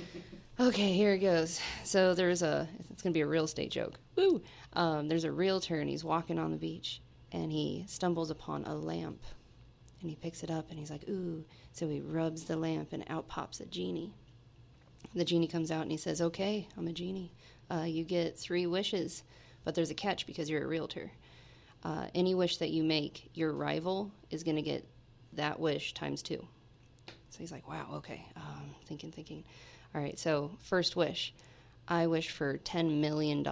okay, 0.59 0.93
here 0.93 1.13
it 1.13 1.19
goes. 1.19 1.59
So 1.83 2.13
there's 2.13 2.43
a, 2.43 2.67
it's 2.91 3.01
going 3.01 3.13
to 3.13 3.17
be 3.17 3.21
a 3.21 3.27
real 3.27 3.45
estate 3.45 3.71
joke. 3.71 3.97
Woo! 4.15 4.43
Um, 4.73 5.07
there's 5.07 5.23
a 5.23 5.31
realtor 5.31 5.79
and 5.79 5.89
he's 5.89 6.03
walking 6.03 6.37
on 6.37 6.51
the 6.51 6.57
beach 6.57 7.01
and 7.31 7.51
he 7.51 7.85
stumbles 7.87 8.29
upon 8.29 8.65
a 8.65 8.75
lamp 8.75 9.23
and 10.01 10.09
he 10.09 10.15
picks 10.15 10.43
it 10.43 10.51
up 10.51 10.69
and 10.69 10.79
he's 10.79 10.91
like, 10.91 11.07
ooh. 11.09 11.43
So 11.73 11.87
he 11.87 12.01
rubs 12.01 12.45
the 12.45 12.55
lamp 12.55 12.93
and 12.93 13.03
out 13.07 13.27
pops 13.27 13.59
a 13.59 13.65
genie. 13.65 14.13
The 15.13 15.25
genie 15.25 15.47
comes 15.47 15.71
out 15.71 15.81
and 15.83 15.91
he 15.91 15.97
says, 15.97 16.21
okay, 16.21 16.67
I'm 16.77 16.87
a 16.87 16.93
genie. 16.93 17.31
Uh, 17.71 17.83
you 17.83 18.03
get 18.03 18.37
three 18.37 18.67
wishes, 18.67 19.23
but 19.63 19.75
there's 19.75 19.91
a 19.91 19.95
catch 19.95 20.25
because 20.25 20.49
you're 20.49 20.63
a 20.63 20.67
realtor. 20.67 21.11
Uh, 21.83 22.07
any 22.13 22.35
wish 22.35 22.57
that 22.57 22.69
you 22.69 22.83
make, 22.83 23.29
your 23.33 23.53
rival 23.53 24.11
is 24.29 24.43
going 24.43 24.57
to 24.57 24.61
get 24.61 24.85
that 25.33 25.59
wish 25.59 25.93
times 25.93 26.21
two. 26.21 26.45
So 27.07 27.37
he's 27.39 27.51
like, 27.51 27.67
wow, 27.67 27.87
okay. 27.95 28.25
Um, 28.35 28.75
thinking, 28.85 29.11
thinking. 29.11 29.43
All 29.93 30.01
right, 30.01 30.17
so 30.17 30.51
first 30.63 30.95
wish. 30.95 31.33
I 31.87 32.07
wish 32.07 32.29
for 32.29 32.57
$10 32.59 32.99
million. 32.99 33.45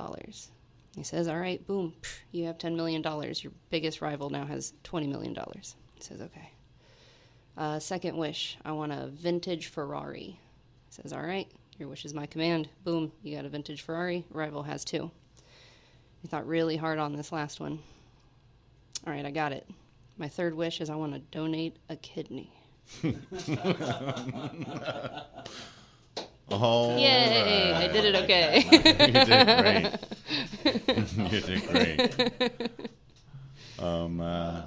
He 0.95 1.03
says, 1.03 1.27
all 1.27 1.39
right, 1.39 1.65
boom, 1.65 1.93
you 2.31 2.45
have 2.45 2.57
$10 2.57 2.75
million. 2.75 3.01
Your 3.03 3.53
biggest 3.69 4.01
rival 4.01 4.29
now 4.29 4.45
has 4.45 4.73
$20 4.83 5.07
million. 5.07 5.35
He 5.97 6.03
says, 6.03 6.21
okay. 6.21 6.51
Uh, 7.57 7.79
second 7.79 8.17
wish. 8.17 8.57
I 8.63 8.71
want 8.71 8.91
a 8.91 9.07
vintage 9.07 9.67
Ferrari. 9.67 10.21
He 10.21 10.39
says, 10.89 11.11
all 11.11 11.21
right, 11.21 11.47
your 11.77 11.89
wish 11.89 12.05
is 12.05 12.13
my 12.13 12.25
command. 12.25 12.69
Boom, 12.83 13.11
you 13.23 13.35
got 13.35 13.45
a 13.45 13.49
vintage 13.49 13.81
Ferrari. 13.81 14.25
Rival 14.29 14.63
has 14.63 14.85
two. 14.85 15.09
He 16.21 16.27
thought 16.27 16.47
really 16.47 16.77
hard 16.77 16.99
on 16.99 17.15
this 17.15 17.31
last 17.31 17.59
one. 17.59 17.79
All 19.05 19.13
right, 19.13 19.25
I 19.25 19.31
got 19.31 19.51
it. 19.51 19.67
My 20.17 20.27
third 20.27 20.55
wish 20.55 20.81
is 20.81 20.89
I 20.89 20.95
want 20.95 21.13
to 21.13 21.19
donate 21.19 21.77
a 21.89 21.95
kidney. 21.95 22.51
Oh, 26.49 26.97
Yay! 26.97 27.73
I 27.73 27.87
did 27.91 28.05
it 28.05 28.15
okay. 28.23 28.63
you 28.71 28.79
did 29.25 29.99
great. 30.63 31.17
you 31.31 31.41
did 31.41 31.67
great. 31.67 32.71
Um, 33.79 34.21
uh, 34.21 34.63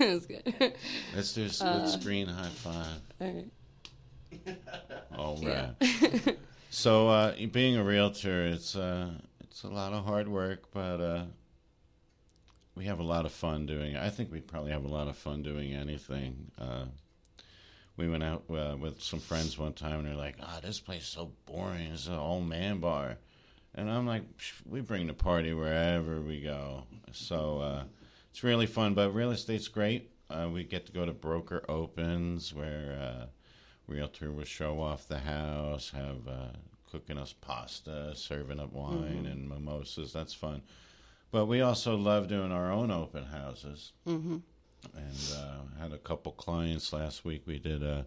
was 0.00 0.26
good. 0.26 0.74
let's 1.14 1.32
do 1.32 1.44
a 1.44 1.48
split 1.48 1.88
screen 1.88 2.26
high 2.26 2.48
five. 2.48 3.00
All 3.20 3.26
right. 3.26 3.50
All 5.16 5.38
right. 5.42 5.74
so, 6.70 7.08
uh, 7.08 7.34
being 7.52 7.76
a 7.76 7.84
realtor, 7.84 8.46
it's 8.46 8.74
uh, 8.76 9.10
it's 9.40 9.62
a 9.64 9.68
lot 9.68 9.92
of 9.92 10.04
hard 10.04 10.28
work, 10.28 10.70
but 10.72 11.00
uh, 11.00 11.24
we 12.74 12.84
have 12.86 12.98
a 13.00 13.04
lot 13.04 13.26
of 13.26 13.32
fun 13.32 13.66
doing 13.66 13.94
it. 13.94 14.02
I 14.02 14.10
think 14.10 14.32
we 14.32 14.40
probably 14.40 14.72
have 14.72 14.84
a 14.84 14.88
lot 14.88 15.08
of 15.08 15.16
fun 15.16 15.42
doing 15.42 15.74
anything. 15.74 16.50
Uh, 16.58 16.86
we 17.96 18.08
went 18.08 18.22
out 18.24 18.44
uh, 18.50 18.76
with 18.80 19.02
some 19.02 19.20
friends 19.20 19.58
one 19.58 19.74
time, 19.74 19.98
and 19.98 20.08
they're 20.08 20.14
like, 20.14 20.36
"Ah, 20.40 20.60
this 20.62 20.80
place 20.80 21.02
is 21.02 21.08
so 21.08 21.32
boring. 21.46 21.90
It's 21.92 22.06
an 22.06 22.14
old 22.14 22.46
man 22.48 22.78
bar," 22.78 23.18
and 23.74 23.90
I'm 23.90 24.06
like, 24.06 24.24
"We 24.68 24.80
bring 24.80 25.06
the 25.06 25.14
party 25.14 25.52
wherever 25.52 26.20
we 26.20 26.40
go." 26.40 26.84
So 27.12 27.60
uh, 27.60 27.84
it's 28.30 28.42
really 28.42 28.66
fun. 28.66 28.94
But 28.94 29.14
real 29.14 29.30
estate's 29.30 29.68
great. 29.68 30.10
Uh, 30.28 30.48
we 30.52 30.64
get 30.64 30.86
to 30.86 30.92
go 30.92 31.04
to 31.06 31.12
broker 31.12 31.64
opens 31.68 32.54
where. 32.54 32.98
Uh, 33.00 33.26
realtor 33.90 34.30
will 34.30 34.44
show 34.44 34.80
off 34.80 35.08
the 35.08 35.18
house, 35.18 35.90
have 35.90 36.26
uh, 36.28 36.56
cooking 36.90 37.18
us 37.18 37.34
pasta, 37.40 38.12
serving 38.14 38.60
up 38.60 38.72
wine 38.72 39.26
and 39.26 39.48
mimosas. 39.48 40.12
That's 40.12 40.32
fun. 40.32 40.62
But 41.30 41.46
we 41.46 41.60
also 41.60 41.96
love 41.96 42.28
doing 42.28 42.52
our 42.52 42.70
own 42.72 42.90
open 42.90 43.24
houses. 43.24 43.92
Mm-hmm. 44.06 44.38
And 44.96 45.36
uh, 45.36 45.80
had 45.82 45.92
a 45.92 45.98
couple 45.98 46.32
clients 46.32 46.92
last 46.92 47.24
week. 47.24 47.42
We 47.46 47.58
did 47.58 47.82
a 47.82 48.06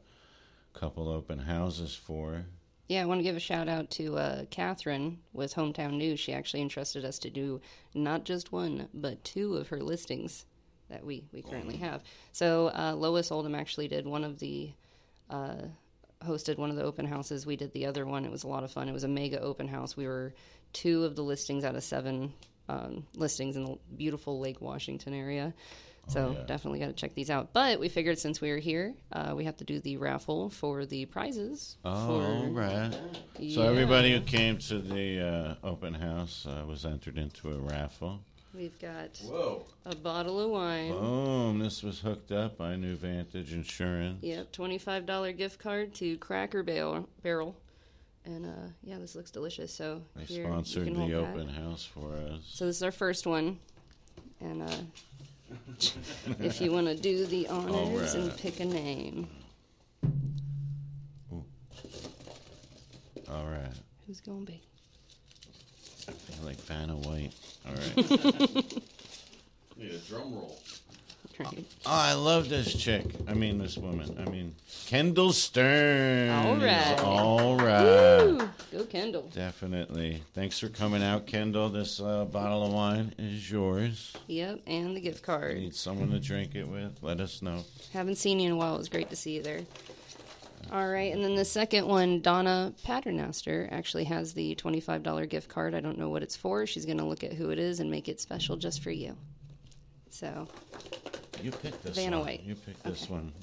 couple 0.73 1.07
open 1.07 1.39
houses 1.39 1.93
for. 1.93 2.45
Yeah, 2.89 3.01
I 3.01 3.05
want 3.05 3.19
to 3.19 3.23
give 3.23 3.37
a 3.37 3.39
shout 3.39 3.69
out 3.69 3.89
to 3.91 4.17
uh, 4.17 4.45
Catherine 4.49 5.19
with 5.31 5.55
Hometown 5.55 5.93
News. 5.93 6.19
She 6.19 6.33
actually 6.33 6.61
entrusted 6.61 7.05
us 7.05 7.17
to 7.19 7.29
do 7.29 7.61
not 7.93 8.25
just 8.25 8.51
one, 8.51 8.89
but 8.93 9.23
two 9.23 9.55
of 9.55 9.69
her 9.69 9.79
listings 9.79 10.45
that 10.89 11.05
we, 11.05 11.23
we 11.31 11.41
currently 11.41 11.77
have. 11.77 12.03
So 12.33 12.71
uh, 12.77 12.93
Lois 12.93 13.31
Oldham 13.31 13.55
actually 13.55 13.87
did 13.87 14.05
one 14.05 14.25
of 14.25 14.37
the, 14.39 14.73
uh, 15.29 15.61
hosted 16.23 16.57
one 16.57 16.69
of 16.69 16.75
the 16.75 16.83
open 16.83 17.05
houses. 17.05 17.45
We 17.45 17.55
did 17.55 17.71
the 17.71 17.85
other 17.85 18.05
one. 18.05 18.25
It 18.25 18.31
was 18.31 18.43
a 18.43 18.49
lot 18.49 18.65
of 18.65 18.71
fun. 18.71 18.89
It 18.89 18.93
was 18.93 19.05
a 19.05 19.07
mega 19.09 19.39
open 19.39 19.67
house. 19.67 19.95
We 19.95 20.05
were 20.05 20.33
two 20.73 21.05
of 21.05 21.15
the 21.15 21.23
listings 21.23 21.63
out 21.63 21.75
of 21.75 21.83
seven 21.83 22.33
um, 22.67 23.05
listings 23.15 23.55
in 23.55 23.63
the 23.65 23.77
beautiful 23.95 24.39
Lake 24.39 24.59
Washington 24.59 25.13
area. 25.13 25.53
So 26.09 26.35
yeah. 26.37 26.45
definitely 26.45 26.79
got 26.79 26.87
to 26.87 26.93
check 26.93 27.15
these 27.15 27.29
out. 27.29 27.53
But 27.53 27.79
we 27.79 27.87
figured 27.87 28.19
since 28.19 28.41
we 28.41 28.51
were 28.51 28.57
here, 28.57 28.93
uh, 29.13 29.33
we 29.35 29.45
have 29.45 29.55
to 29.57 29.63
do 29.63 29.79
the 29.79 29.95
raffle 29.97 30.49
for 30.49 30.85
the 30.85 31.05
prizes. 31.05 31.77
Oh, 31.85 32.07
for, 32.07 32.25
all 32.25 32.47
right. 32.49 32.91
So 33.37 33.39
Yeah. 33.39 33.63
everybody 33.69 34.11
who 34.11 34.19
came 34.21 34.57
to 34.57 34.79
the 34.79 35.57
uh, 35.63 35.65
open 35.67 35.93
house 35.93 36.45
uh, 36.45 36.65
was 36.67 36.85
entered 36.85 37.17
into 37.17 37.51
a 37.51 37.57
raffle. 37.57 38.19
We've 38.53 38.77
got 38.79 39.17
Whoa. 39.23 39.65
a 39.85 39.95
bottle 39.95 40.39
of 40.39 40.51
wine. 40.51 40.91
Boom! 40.91 41.57
This 41.57 41.81
was 41.81 41.99
hooked 42.01 42.31
up 42.31 42.55
by 42.57 42.75
New 42.75 42.95
Vantage 42.95 43.51
Insurance. 43.51 44.21
Yep, 44.21 44.51
twenty-five 44.51 45.07
dollar 45.07 45.31
gift 45.31 45.57
card 45.57 45.95
to 45.95 46.17
Cracker 46.19 46.61
Barrel. 46.61 47.09
Barrel, 47.23 47.55
and 48.25 48.45
uh, 48.45 48.67
yeah, 48.83 48.99
this 48.99 49.15
looks 49.15 49.31
delicious. 49.31 49.73
So 49.73 50.03
They 50.15 50.25
here, 50.25 50.43
you 50.43 50.49
sponsored 50.49 50.83
can 50.83 50.93
the 50.93 50.99
hold 50.99 51.11
that. 51.13 51.29
open 51.29 51.47
house 51.49 51.83
for 51.83 52.13
us. 52.13 52.41
So 52.45 52.67
this 52.67 52.75
is 52.75 52.83
our 52.83 52.91
first 52.91 53.25
one, 53.25 53.57
and 54.39 54.61
uh, 54.61 54.75
if 56.39 56.61
you 56.61 56.71
want 56.71 56.87
to 56.87 56.95
do 56.95 57.25
the 57.25 57.47
honors 57.47 58.13
and 58.13 58.35
pick 58.37 58.59
a 58.59 58.65
name, 58.65 59.27
All 63.29 63.45
right. 63.45 63.71
who's 64.05 64.19
gonna 64.21 64.41
be? 64.45 64.61
I 66.07 66.11
feel 66.11 66.45
like 66.45 66.57
Vanna 66.57 66.95
White. 66.95 67.31
All 67.65 67.73
right. 67.73 67.97
Need 69.77 69.91
a 69.91 69.97
drum 70.07 70.33
roll. 70.35 70.59
Right. 71.39 71.65
Oh, 71.85 71.91
I 71.91 72.13
love 72.13 72.49
this 72.49 72.73
chick. 72.73 73.05
I 73.27 73.33
mean, 73.33 73.57
this 73.57 73.77
woman. 73.77 74.15
I 74.19 74.29
mean, 74.29 74.55
Kendall 74.85 75.33
Stern. 75.33 76.29
All 76.29 76.55
right. 76.57 76.99
All 76.99 77.55
right. 77.57 78.25
Woo! 78.25 78.49
Go 78.71 78.83
Kendall. 78.85 79.29
Definitely. 79.33 80.21
Thanks 80.33 80.59
for 80.59 80.69
coming 80.69 81.01
out, 81.01 81.25
Kendall. 81.25 81.69
This 81.69 81.99
uh, 81.99 82.25
bottle 82.25 82.65
of 82.65 82.73
wine 82.73 83.13
is 83.17 83.49
yours. 83.49 84.13
Yep, 84.27 84.61
and 84.67 84.95
the 84.95 85.01
gift 85.01 85.23
card. 85.23 85.57
Need 85.57 85.75
someone 85.75 86.11
to 86.11 86.19
drink 86.19 86.55
it 86.55 86.67
with? 86.67 86.99
Let 87.01 87.19
us 87.19 87.41
know. 87.41 87.63
Haven't 87.93 88.15
seen 88.17 88.39
you 88.39 88.47
in 88.47 88.51
a 88.53 88.55
while. 88.55 88.75
It 88.75 88.79
was 88.79 88.89
great 88.89 89.09
to 89.09 89.15
see 89.15 89.35
you 89.35 89.43
there. 89.43 89.61
All 90.71 90.87
right, 90.87 91.13
and 91.13 91.23
then 91.23 91.35
the 91.35 91.45
second 91.45 91.87
one, 91.87 92.21
Donna 92.21 92.73
Paternoster, 92.83 93.67
actually 93.71 94.05
has 94.05 94.33
the 94.33 94.55
$25 94.55 95.29
gift 95.29 95.49
card. 95.49 95.75
I 95.75 95.81
don't 95.81 95.97
know 95.97 96.09
what 96.09 96.23
it's 96.23 96.35
for. 96.35 96.65
She's 96.65 96.85
going 96.85 96.97
to 96.97 97.05
look 97.05 97.23
at 97.23 97.33
who 97.33 97.49
it 97.49 97.59
is 97.59 97.79
and 97.79 97.91
make 97.91 98.07
it 98.07 98.19
special 98.21 98.55
just 98.55 98.81
for 98.81 98.89
you. 98.91 99.15
So, 100.09 100.47
You 101.43 101.51
pick 101.51 101.81
this 101.83 101.95
Vanna 101.97 102.17
one. 102.19 102.27
White. 102.27 102.43
You 102.43 102.55
pick 102.55 102.81
this 102.83 103.03
Okay. 103.03 103.13
one. 103.13 103.33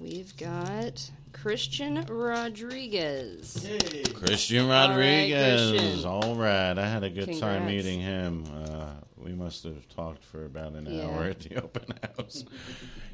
we've 0.00 0.36
got 0.36 1.10
Christian 1.32 2.04
Rodriguez. 2.08 3.66
Christian 4.14 4.64
All 4.64 4.70
right, 4.70 4.88
Rodriguez. 4.90 5.70
Christian. 5.72 6.04
All 6.08 6.34
right. 6.36 6.78
I 6.78 6.88
had 6.88 7.04
a 7.04 7.10
good 7.10 7.38
time 7.38 7.66
meeting 7.66 8.00
him. 8.00 8.44
Uh, 8.64 8.92
we 9.16 9.32
must 9.32 9.64
have 9.64 9.88
talked 9.88 10.24
for 10.24 10.44
about 10.44 10.72
an 10.72 10.86
Yeah. 10.86 11.04
hour 11.06 11.24
at 11.24 11.40
the 11.40 11.56
open 11.62 11.84
house. 12.16 12.44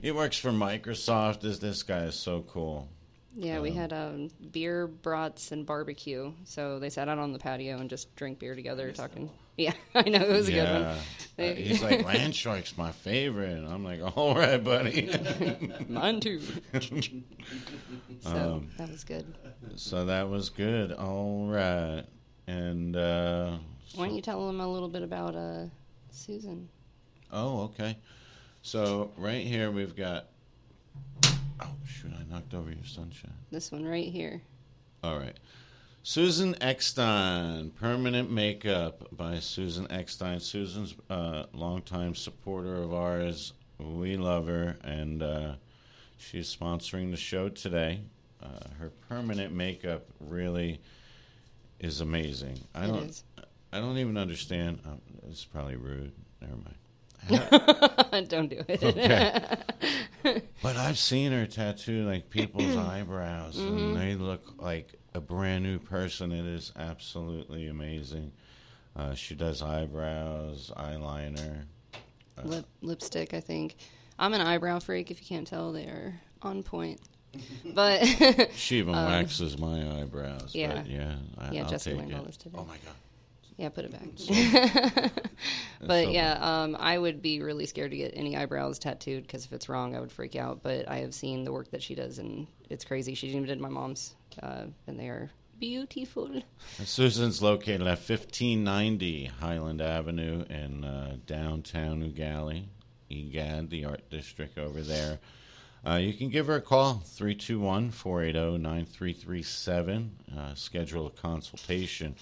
he 0.03 0.11
works 0.11 0.39
for 0.39 0.51
Microsoft. 0.51 1.41
This 1.41 1.59
this 1.59 1.83
guy 1.83 2.05
is 2.05 2.15
so 2.15 2.43
cool. 2.43 2.89
Yeah, 3.37 3.61
we 3.61 3.73
had 3.73 3.93
um, 3.93 4.31
beer, 4.53 4.87
brats, 4.87 5.51
and 5.53 5.67
barbecue. 5.67 6.33
So 6.45 6.79
they 6.79 6.89
sat 6.91 7.09
out 7.09 7.19
on 7.19 7.33
the 7.33 7.39
patio 7.39 7.79
and 7.79 7.91
just 7.91 8.15
drank 8.17 8.39
beer 8.39 8.55
together, 8.55 8.93
talking. 8.93 9.31
Yeah, 9.57 9.73
I 9.95 10.03
know 10.09 10.19
it 10.21 10.33
was 10.33 10.49
a 10.49 10.51
good 10.51 10.57
yeah. 10.57 10.97
one. 11.37 11.47
Uh, 11.47 11.55
he's 11.55 11.81
like 11.81 12.05
land 12.05 12.35
shark's 12.35 12.77
my 12.77 12.91
favorite. 12.91 13.53
And 13.57 13.69
I'm 13.69 13.85
like, 13.85 14.01
all 14.17 14.35
right, 14.35 14.57
buddy. 14.63 15.17
Mine 15.89 16.19
too. 16.19 16.41
so 18.21 18.31
Um, 18.31 18.69
that 18.79 18.91
was 18.91 19.05
good. 19.05 19.33
so 19.77 20.07
that 20.07 20.29
was 20.29 20.51
good. 20.51 20.91
All 20.93 21.47
right, 21.47 22.03
and 22.49 22.97
uh, 22.97 23.59
Why 23.95 24.07
don't 24.07 24.17
you 24.17 24.23
tell 24.23 24.45
them 24.47 24.61
a 24.61 24.67
little 24.67 24.89
bit 24.89 25.03
about 25.03 25.37
uh, 25.37 25.67
Susan? 26.11 26.69
Oh, 27.31 27.63
okay. 27.67 27.97
So 28.63 29.13
right 29.17 29.47
here 29.47 29.71
we've 29.71 29.95
got. 29.95 30.27
Oh 31.61 31.71
shoot! 31.87 32.11
I 32.19 32.33
knocked 32.33 32.55
over 32.55 32.71
your 32.71 32.85
sunshine. 32.85 33.33
This 33.51 33.71
one 33.73 33.85
right 33.85 34.09
here. 34.09 34.43
All 35.03 35.19
right. 35.19 35.37
Susan 36.03 36.55
Eckstein, 36.61 37.71
Permanent 37.71 38.31
Makeup 38.31 39.09
by 39.13 39.39
Susan 39.39 39.87
Eckstein. 39.91 40.39
Susan's 40.39 40.95
a 41.09 41.47
longtime 41.55 42.15
supporter 42.15 42.75
of 42.83 42.93
ours. 42.93 43.55
We 43.79 44.17
love 44.19 44.47
her, 44.47 44.77
and 44.85 45.23
uh, 45.23 45.55
she's 46.19 46.55
sponsoring 46.55 47.11
the 47.11 47.17
show 47.17 47.49
today. 47.49 48.01
Uh, 48.43 48.49
her 48.79 48.91
permanent 49.09 49.55
makeup 49.55 50.05
really 50.21 50.79
is 51.81 52.03
amazing. 52.03 52.59
I 52.75 52.85
It 52.85 52.89
don't. 52.89 53.05
is. 53.09 53.25
I 53.73 53.81
don't 53.81 53.97
even 53.97 54.19
understand. 54.19 54.81
Oh, 54.87 54.99
is 55.31 55.47
probably 55.51 55.77
rude. 55.77 56.13
Never 56.43 56.55
mind. 56.57 56.75
Don't 58.29 58.49
do 58.49 58.63
it. 58.69 58.83
Okay. 58.83 60.43
but 60.63 60.77
I've 60.77 60.99
seen 60.99 61.33
her 61.33 61.47
tattoo 61.47 62.05
like 62.07 62.31
people's 62.31 62.77
eyebrows, 62.93 63.57
Mm-hmm. 63.57 63.77
and 63.79 63.97
they 63.97 64.15
look 64.15 64.45
like 64.59 64.95
a 65.15 65.21
brand 65.21 65.65
new 65.65 65.79
person. 65.79 66.33
It 66.33 66.47
is 66.47 66.73
absolutely 66.77 67.69
amazing. 67.69 68.33
Uh, 68.97 69.15
she 69.15 69.35
does 69.35 69.63
eyebrows, 69.63 70.71
eyeliner. 70.77 71.65
Lip, 72.43 72.67
lipstick, 72.83 73.35
I 73.35 73.41
think. 73.41 73.77
I'm 74.19 74.35
an 74.35 74.41
eyebrow 74.41 74.79
freak. 74.79 75.11
If 75.11 75.21
you 75.21 75.27
can't 75.27 75.47
tell, 75.47 75.73
they 75.73 75.85
are 75.85 76.21
on 76.43 76.63
point. 76.63 77.01
But 77.75 78.05
She 78.55 78.79
even 78.79 78.93
waxes 78.95 79.59
my 79.59 80.01
eyebrows. 80.01 80.43
Um, 80.43 80.49
yeah. 80.53 80.85
yeah, 80.87 81.15
I, 81.37 81.51
Yeah, 81.51 81.63
I'll 81.65 81.69
Jessica 81.71 81.97
take 82.01 82.11
it. 82.11 82.15
all 82.15 82.23
this 82.23 82.37
today. 82.37 82.57
Oh 82.61 82.65
my 82.65 82.77
god. 82.77 82.95
Yeah, 83.57 83.69
put 83.69 83.85
it 83.85 83.93
back. 83.93 85.13
but 85.81 86.11
yeah, 86.11 86.39
um, 86.41 86.77
I 86.79 86.99
would 86.99 87.23
be 87.23 87.41
really 87.41 87.67
scared 87.67 87.93
to 87.93 87.97
get 87.97 88.13
any 88.17 88.37
eyebrows 88.37 88.79
tattooed 88.81 89.23
because 89.23 89.45
if 89.45 89.53
it's 89.53 89.69
wrong, 89.69 89.95
I 89.95 90.01
would 90.01 90.11
freak 90.11 90.35
out. 90.35 90.63
But 90.63 90.89
I 90.89 90.99
have 90.99 91.15
seen 91.15 91.45
the 91.45 91.53
work 91.53 91.71
that 91.71 91.83
she 91.83 91.95
does, 91.95 92.19
and 92.19 92.49
it's 92.69 92.85
crazy. 92.85 93.15
She 93.15 93.29
even 93.29 93.45
did 93.45 93.61
my 93.61 93.69
mom's, 93.69 94.15
uh, 94.43 94.65
and 94.89 94.99
they 94.99 95.09
are 95.09 95.31
beautiful. 95.61 96.43
Susan's 96.85 97.41
located 97.41 97.83
at 97.83 97.99
1590 97.99 99.27
Highland 99.27 99.81
Avenue 99.81 100.45
in 100.51 100.85
uh, 100.85 101.17
downtown 101.27 102.03
Eau 102.03 102.11
Gallie, 102.11 102.65
EGAD, 103.09 103.71
the 103.71 103.85
art 103.85 104.11
district 104.11 104.59
over 104.59 104.83
there. 104.83 105.21
Uh, 105.87 105.97
you 105.97 106.15
can 106.15 106.31
give 106.31 106.47
her 106.47 106.57
a 106.57 106.61
call, 106.63 107.03
321 107.05 107.91
480 107.91 108.59
9337. 108.59 110.11
uh, 110.37 110.55
Schedule 110.55 111.07
a 111.07 111.11
consultation. 111.11 112.17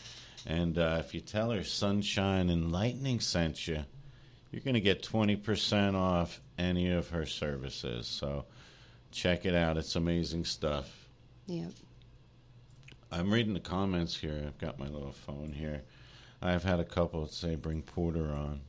And 0.46 0.78
uh, 0.78 0.96
if 1.00 1.14
you 1.14 1.20
tell 1.20 1.50
her 1.50 1.64
Sunshine 1.64 2.50
and 2.50 2.72
Lightning 2.72 3.20
sent 3.20 3.68
you, 3.68 3.84
you're 4.50 4.62
going 4.62 4.74
to 4.74 4.80
get 4.80 5.02
20% 5.02 5.94
off 5.94 6.40
any 6.58 6.90
of 6.90 7.08
her 7.10 7.26
services. 7.26 8.06
So 8.06 8.44
check 9.10 9.46
it 9.46 9.54
out. 9.54 9.76
It's 9.76 9.96
amazing 9.96 10.44
stuff. 10.44 11.08
Yep. 11.46 11.70
I'm 13.10 13.32
reading 13.32 13.54
the 13.54 13.60
comments 13.60 14.16
here. 14.16 14.42
I've 14.46 14.58
got 14.58 14.78
my 14.78 14.88
little 14.88 15.12
phone 15.12 15.52
here. 15.52 15.82
I've 16.40 16.64
had 16.64 16.80
a 16.80 16.84
couple 16.84 17.26
say 17.28 17.54
bring 17.54 17.82
Porter 17.82 18.30
on. 18.30 18.60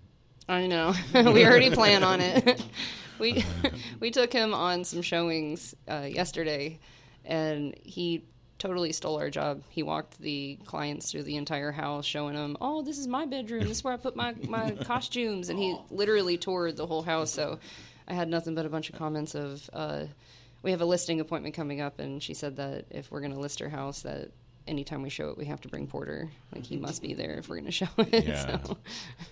I 0.47 0.67
know. 0.67 0.93
we 1.13 1.45
already 1.45 1.69
plan 1.71 2.03
on 2.03 2.19
it. 2.21 2.63
we 3.19 3.43
we 3.99 4.11
took 4.11 4.33
him 4.33 4.53
on 4.53 4.83
some 4.83 5.01
showings 5.01 5.73
uh, 5.87 6.07
yesterday, 6.09 6.79
and 7.25 7.73
he 7.83 8.25
totally 8.63 8.93
stole 8.93 9.19
our 9.19 9.29
job. 9.29 9.61
He 9.67 9.83
walked 9.83 10.21
the 10.21 10.57
clients 10.65 11.11
through 11.11 11.23
the 11.23 11.35
entire 11.35 11.73
house, 11.73 12.05
showing 12.05 12.35
them, 12.35 12.55
"Oh, 12.61 12.81
this 12.81 12.97
is 12.97 13.07
my 13.09 13.25
bedroom. 13.25 13.67
This 13.67 13.79
is 13.79 13.83
where 13.83 13.93
I 13.93 13.97
put 13.97 14.15
my 14.15 14.33
my 14.47 14.71
costumes." 14.85 15.49
And 15.49 15.59
he 15.59 15.75
literally 15.91 16.37
toured 16.37 16.77
the 16.77 16.87
whole 16.87 17.01
house. 17.01 17.29
So 17.29 17.59
I 18.07 18.13
had 18.13 18.29
nothing 18.29 18.55
but 18.55 18.65
a 18.65 18.69
bunch 18.69 18.89
of 18.89 18.95
comments 18.95 19.35
of. 19.35 19.69
Uh, 19.73 20.05
we 20.61 20.71
have 20.71 20.79
a 20.79 20.85
listing 20.85 21.19
appointment 21.19 21.53
coming 21.53 21.81
up, 21.81 21.99
and 21.99 22.23
she 22.23 22.33
said 22.33 22.55
that 22.55 22.85
if 22.89 23.11
we're 23.11 23.19
going 23.19 23.33
to 23.33 23.39
list 23.39 23.59
her 23.59 23.67
house, 23.67 24.03
that 24.03 24.31
anytime 24.67 25.01
we 25.01 25.09
show 25.09 25.29
it, 25.29 25.37
we 25.37 25.45
have 25.45 25.61
to 25.61 25.67
bring 25.67 25.87
Porter. 25.87 26.29
Like 26.53 26.63
he 26.65 26.77
must 26.77 27.01
be 27.01 27.13
there 27.13 27.35
if 27.39 27.49
we're 27.49 27.55
going 27.55 27.65
to 27.65 27.71
show 27.71 27.87
it. 27.97 28.23
Yeah. 28.27 28.59
So. 28.63 28.77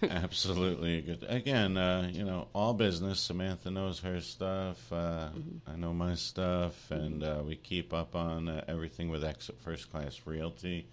Absolutely 0.10 1.02
good. 1.02 1.26
Again, 1.28 1.78
uh, 1.78 2.10
you 2.12 2.24
know, 2.24 2.48
all 2.54 2.74
business. 2.74 3.20
Samantha 3.20 3.72
knows 3.72 4.00
her 4.02 4.20
stuff. 4.22 4.91
Uh, 4.91 5.30
I 5.67 5.76
know 5.76 5.94
my 5.94 6.15
stuff, 6.15 6.91
and 6.91 7.24
uh, 7.24 7.41
we 7.46 7.56
keep 7.56 7.94
up 7.94 8.15
on 8.15 8.50
uh, 8.50 8.63
everything 8.67 9.10
with 9.10 9.24
Exit 9.24 9.60
First 9.62 9.91
Class 9.91 10.22
Realty. 10.26 10.88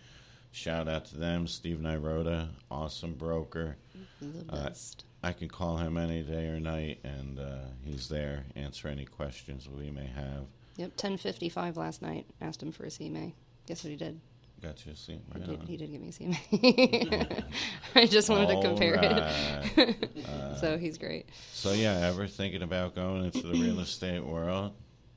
Shout 0.51 0.88
out 0.88 1.05
to 1.07 1.18
them, 1.18 1.46
Steve 1.46 1.79
Nirota, 1.79 2.48
awesome 2.70 3.14
broker. 3.14 3.77
The 4.20 4.53
Uh, 4.53 4.64
best. 4.68 5.05
I 5.22 5.33
can 5.33 5.48
call 5.48 5.77
him 5.79 5.98
any 5.98 6.22
day 6.22 6.46
or 6.46 6.61
night, 6.61 7.01
and 7.05 7.38
uh, 7.40 7.59
he's 7.85 8.09
there 8.09 8.44
answer 8.57 8.88
any 8.88 9.05
questions 9.05 9.68
we 9.68 9.90
may 9.90 10.07
have. 10.07 10.44
Yep, 10.77 10.92
ten 10.96 11.16
fifty 11.16 11.48
five 11.48 11.77
last 11.77 12.03
night. 12.03 12.27
Asked 12.40 12.62
him 12.62 12.70
for 12.72 12.85
a 12.85 12.88
CMA. 12.88 13.33
Guess 13.68 13.85
what 13.85 13.90
he 13.90 13.96
did? 13.96 14.18
Got 14.62 14.87
you. 14.87 14.94
See, 14.94 15.12
He 15.12 15.20
right 15.38 15.46
did, 15.46 15.68
he 15.68 15.76
did 15.76 15.92
give 15.92 16.00
me 16.00 16.11
a. 16.11 17.44
I 17.94 18.07
just 18.07 18.31
wanted 18.31 18.46
to 18.48 18.54
All 18.54 18.62
compare 18.62 18.94
it. 18.94 19.76
right. 19.76 20.59
so 20.61 20.78
he's 20.78 20.96
great. 20.96 21.28
So 21.52 21.72
yeah, 21.74 21.98
ever 22.09 22.26
thinking 22.26 22.62
about 22.62 22.94
going 22.94 23.26
into 23.26 23.42
the 23.46 23.52
real 23.52 23.78
estate 23.81 24.24
world? 24.24 24.72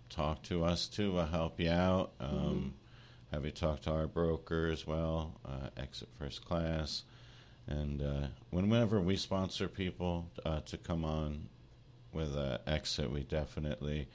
Talk 0.09 0.43
to 0.43 0.65
us 0.65 0.87
too. 0.89 1.13
We'll 1.13 1.25
help 1.25 1.61
you 1.61 1.71
out. 1.71 2.11
Um, 2.19 2.73
Have 3.31 3.45
you 3.45 3.51
talked 3.51 3.83
to 3.83 3.91
our 3.91 4.05
broker 4.07 4.67
as 4.67 4.85
well? 4.85 5.39
Uh, 5.45 5.69
Exit 5.77 6.09
First 6.19 6.43
Class, 6.43 7.03
and 7.67 8.01
uh, 8.01 8.27
whenever 8.49 8.99
we 8.99 9.15
sponsor 9.15 9.69
people 9.69 10.29
uh, 10.45 10.59
to 10.65 10.77
come 10.77 11.05
on 11.05 11.47
with 12.11 12.35
uh, 12.35 12.57
Exit, 12.67 13.09
we 13.09 13.23
definitely 13.23 14.09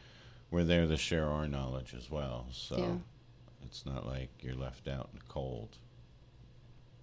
we're 0.50 0.64
there 0.64 0.86
to 0.86 0.98
share 0.98 1.26
our 1.30 1.48
knowledge 1.48 1.94
as 1.96 2.10
well. 2.10 2.46
So 2.52 2.76
Yeah. 2.76 2.94
It's 3.66 3.84
not 3.84 4.06
like 4.06 4.30
you're 4.40 4.54
left 4.54 4.88
out 4.88 5.08
in 5.12 5.18
the 5.18 5.24
cold. 5.28 5.76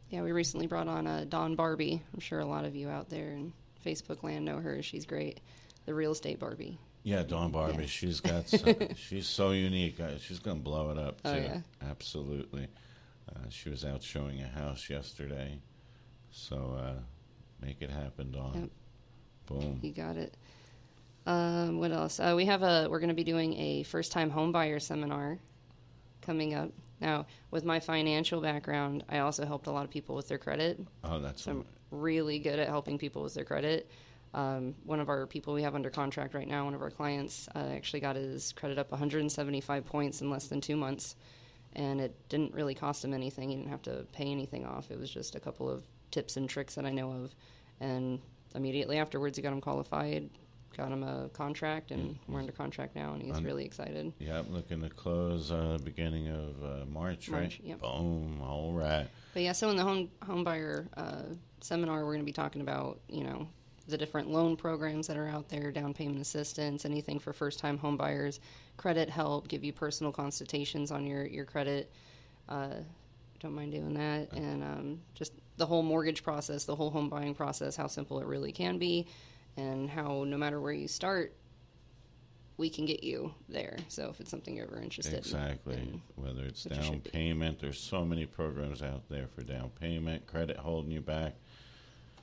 Yeah, 0.10 0.22
we 0.22 0.32
recently 0.32 0.68
brought 0.68 0.88
on 0.88 1.08
uh, 1.08 1.26
Dawn 1.28 1.56
Barbie. 1.56 2.02
I'm 2.14 2.20
sure 2.20 2.40
a 2.40 2.46
lot 2.46 2.66
of 2.66 2.76
you 2.76 2.90
out 2.90 3.10
there 3.10 3.32
in 3.32 3.54
Facebook 3.86 4.24
land 4.24 4.46
know 4.46 4.60
her. 4.60 4.82
She's 4.82 5.06
great. 5.06 5.40
The 5.86 5.94
real 5.94 6.12
estate 6.12 6.40
Barbie. 6.40 6.78
Yeah, 7.04 7.24
Dawn 7.24 7.52
Barbie. 7.52 7.84
Yeah. 7.84 7.88
She's 7.88 8.20
got. 8.22 8.48
So, 8.48 8.76
she's 8.96 9.28
so 9.28 9.52
unique. 9.52 10.00
Uh, 10.00 10.18
She's 10.20 10.40
gonna 10.40 10.60
blow 10.60 10.92
it 10.92 10.98
up 10.98 11.22
too. 11.22 11.30
Oh, 11.30 11.36
yeah. 11.36 11.60
Absolutely. 11.90 12.68
Uh, 13.30 13.40
she 13.50 13.70
was 13.70 13.84
out 13.84 14.02
showing 14.04 14.42
a 14.42 14.48
house 14.48 14.90
yesterday, 14.90 15.60
so 16.32 16.78
uh, 16.80 17.00
make 17.66 17.82
it 17.82 17.90
happen, 17.90 18.32
Dawn. 18.32 18.54
Yep. 18.56 18.70
Boom. 19.60 19.80
You 19.82 19.92
got 19.92 20.16
it. 20.16 20.38
Um, 21.26 21.80
what 21.80 21.92
else? 21.92 22.20
Uh, 22.20 22.34
we 22.36 22.46
have 22.46 22.64
a. 22.64 22.88
We're 22.90 23.00
going 23.00 23.10
to 23.10 23.16
be 23.16 23.24
doing 23.24 23.54
a 23.60 23.84
first 23.84 24.12
time 24.12 24.30
home 24.30 24.52
buyer 24.52 24.80
seminar 24.80 25.40
coming 26.24 26.54
up. 26.54 26.72
Now, 27.00 27.26
with 27.52 27.66
my 27.66 27.80
financial 27.80 28.42
background, 28.42 29.04
I 29.10 29.20
also 29.20 29.46
helped 29.46 29.68
a 29.68 29.72
lot 29.72 29.84
of 29.84 29.92
people 29.92 30.16
with 30.16 30.28
their 30.28 30.38
credit. 30.38 30.80
Oh, 31.04 31.20
that's 31.20 31.44
So 31.44 31.52
I'm 31.52 31.66
really 31.92 32.40
good 32.40 32.60
at 32.60 32.68
helping 32.68 32.98
people 32.98 33.24
with 33.24 33.34
their 33.34 33.44
credit. 33.44 33.90
Um, 34.34 34.74
one 34.84 35.00
of 35.00 35.10
our 35.10 35.28
people 35.28 35.54
we 35.54 35.62
have 35.62 35.76
under 35.76 35.90
contract 35.90 36.34
right 36.34 36.48
now, 36.48 36.66
one 36.66 36.74
of 36.74 36.82
our 36.82 36.90
clients, 36.90 37.48
uh, 37.56 37.60
actually 37.60 38.00
got 38.00 38.16
his 38.16 38.54
credit 38.54 38.80
up 38.80 38.92
175 38.92 39.86
points 39.86 40.22
in 40.22 40.30
less 40.30 40.48
than 40.48 40.60
two 40.60 40.76
months, 40.76 41.16
and 41.74 42.02
it 42.02 42.16
didn't 42.30 42.54
really 42.54 42.74
cost 42.74 43.06
him 43.06 43.14
anything. 43.14 43.50
He 43.50 43.56
didn't 43.58 43.70
have 43.70 43.84
to 43.84 44.08
pay 44.12 44.32
anything 44.32 44.66
off. 44.66 44.90
It 44.90 45.00
was 45.00 45.12
just 45.12 45.36
a 45.36 45.40
couple 45.40 45.70
of 45.70 45.84
tips 46.10 46.36
and 46.38 46.50
tricks 46.50 46.76
that 46.76 46.86
I 46.86 46.92
know 46.92 47.12
of, 47.12 47.36
and 47.80 48.20
immediately 48.56 48.98
afterwards, 48.98 49.38
he 49.38 49.44
got 49.44 49.54
him 49.54 49.62
qualified, 49.62 50.30
got 50.76 50.92
him 50.92 51.04
a 51.04 51.30
contract, 51.30 51.92
and 51.92 52.18
we're 52.28 52.40
under 52.40 52.52
contract 52.52 52.96
now, 52.96 53.14
and 53.14 53.22
he's 53.22 53.36
Un- 53.36 53.44
really 53.44 53.66
excited. 53.66 54.12
yeah. 54.20 54.40
I'm 54.40 54.54
looking 54.54 54.82
to 54.82 54.90
close 54.90 55.52
uh, 55.52 55.78
beginning 55.84 56.30
of 56.30 56.64
uh, 56.64 56.86
March, 56.86 57.30
right? 57.30 57.42
March, 57.42 57.60
yep. 57.64 57.80
Boom. 57.82 58.42
All 58.42 58.74
right. 58.74 59.08
But 59.34 59.44
yeah, 59.44 59.52
so 59.52 59.70
in 59.70 59.78
the 59.78 59.84
home 59.84 60.10
home 60.26 60.44
buyer 60.44 60.88
uh, 60.98 61.24
seminar, 61.62 62.00
we're 62.06 62.14
going 62.14 62.20
to 62.20 62.26
be 62.26 62.32
talking 62.32 62.62
about 62.62 63.00
you 63.08 63.24
know 63.24 63.48
the 63.88 63.98
different 63.98 64.30
loan 64.30 64.56
programs 64.56 65.08
that 65.08 65.18
are 65.18 65.28
out 65.28 65.50
there, 65.50 65.72
down 65.72 65.94
payment 65.94 66.22
assistance, 66.22 66.86
anything 66.86 67.20
for 67.20 67.34
first 67.34 67.60
time 67.60 67.78
home 67.78 67.98
buyers, 67.98 68.40
credit 68.78 69.10
help, 69.10 69.48
give 69.48 69.64
you 69.64 69.74
personal 69.74 70.12
consultations 70.12 70.92
on 70.92 71.06
your 71.06 71.26
your 71.26 71.46
credit. 71.46 71.92
Uh, 72.50 72.76
don't 73.40 73.54
mind 73.54 73.72
doing 73.72 73.94
that, 73.94 74.32
and 74.34 74.64
um, 74.64 75.02
just 75.16 75.34
the 75.58 75.66
whole 75.66 75.84
mortgage 75.84 76.24
process, 76.24 76.64
the 76.64 76.76
whole 76.76 76.90
home 76.90 77.10
buying 77.10 77.36
process, 77.36 77.76
how 77.76 77.88
simple 77.88 78.20
it 78.20 78.26
really 78.26 78.52
can 78.52 78.78
be, 78.78 79.06
and 79.58 79.90
how 79.90 80.24
no 80.26 80.38
matter 80.38 80.60
where 80.60 80.74
you 80.74 80.88
start, 80.88 81.36
we 82.58 82.70
can 82.70 82.86
get 82.86 83.04
you 83.04 83.34
there. 83.50 83.78
So 83.88 84.10
if 84.10 84.20
it's 84.20 84.30
something 84.30 84.56
you're 84.56 84.68
ever 84.68 84.80
interested 84.82 85.16
Exactly. 85.16 85.74
in, 85.76 85.80
Exactly. 85.80 86.02
Whether 86.16 86.44
it's 86.44 86.64
down 86.64 87.02
payment, 87.02 87.60
there's 87.60 87.80
so 87.80 88.06
many 88.06 88.26
programs 88.26 88.82
out 88.82 89.10
there 89.10 89.28
for 89.28 89.42
down 89.42 89.72
payment, 89.80 90.28
credit 90.28 90.58
holding 90.58 90.92
you 90.92 91.02
back. 91.02 91.34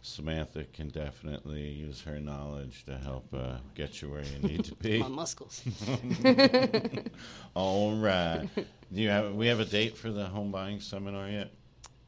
Samantha 0.02 0.64
can 0.72 0.88
definitely 0.88 1.68
use 1.68 2.00
her 2.02 2.18
knowledge 2.20 2.84
to 2.86 2.96
help 2.96 3.26
uh, 3.34 3.56
get 3.74 4.00
you 4.00 4.08
where 4.10 4.22
you 4.22 4.48
need 4.48 4.64
to 4.64 4.74
be. 4.76 4.98
my 5.00 5.08
muscles. 5.08 5.62
All 7.54 7.96
right. 7.96 8.48
Do 8.56 9.00
you 9.00 9.10
have? 9.10 9.34
We 9.34 9.46
have 9.48 9.60
a 9.60 9.64
date 9.66 9.98
for 9.98 10.10
the 10.10 10.24
home 10.24 10.50
buying 10.50 10.80
seminar 10.80 11.28
yet? 11.28 11.50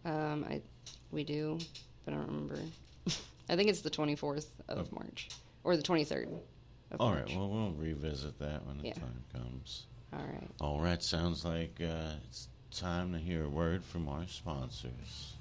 Um, 0.06 0.44
I 0.48 0.62
we 1.10 1.22
do, 1.22 1.58
but 2.04 2.14
I 2.14 2.16
don't 2.16 2.26
remember. 2.28 2.58
I 3.48 3.56
think 3.56 3.68
it's 3.68 3.80
the 3.82 3.90
24th 3.90 4.46
of 4.68 4.92
March 4.92 5.28
or 5.64 5.76
the 5.76 5.82
23rd 5.82 6.28
of 6.90 7.00
All 7.00 7.10
March. 7.10 7.28
right. 7.28 7.36
Well, 7.36 7.48
we'll 7.48 7.72
revisit 7.72 8.38
that 8.38 8.66
when 8.66 8.78
the 8.78 8.88
Yeah. 8.88 8.94
time 8.94 9.24
comes. 9.32 9.86
All 10.12 10.20
right. 10.24 10.48
All 10.60 10.80
right. 10.80 11.02
Sounds 11.02 11.44
like 11.44 11.80
uh, 11.80 12.14
it's 12.28 12.48
time 12.70 13.12
to 13.12 13.18
hear 13.18 13.44
a 13.44 13.48
word 13.48 13.84
from 13.84 14.08
our 14.08 14.26
sponsors. 14.26 15.34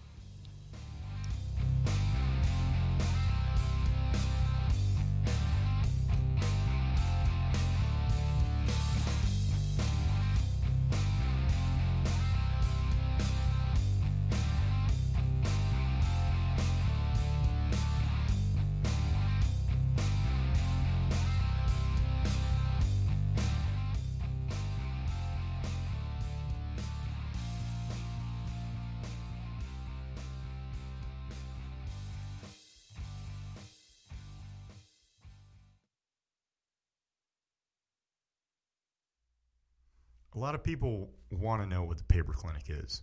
Of 40.61 40.65
people 40.65 41.09
want 41.31 41.61
to 41.61 41.67
know 41.67 41.83
what 41.83 41.97
the 41.97 42.03
paper 42.03 42.33
clinic 42.33 42.65
is. 42.67 43.01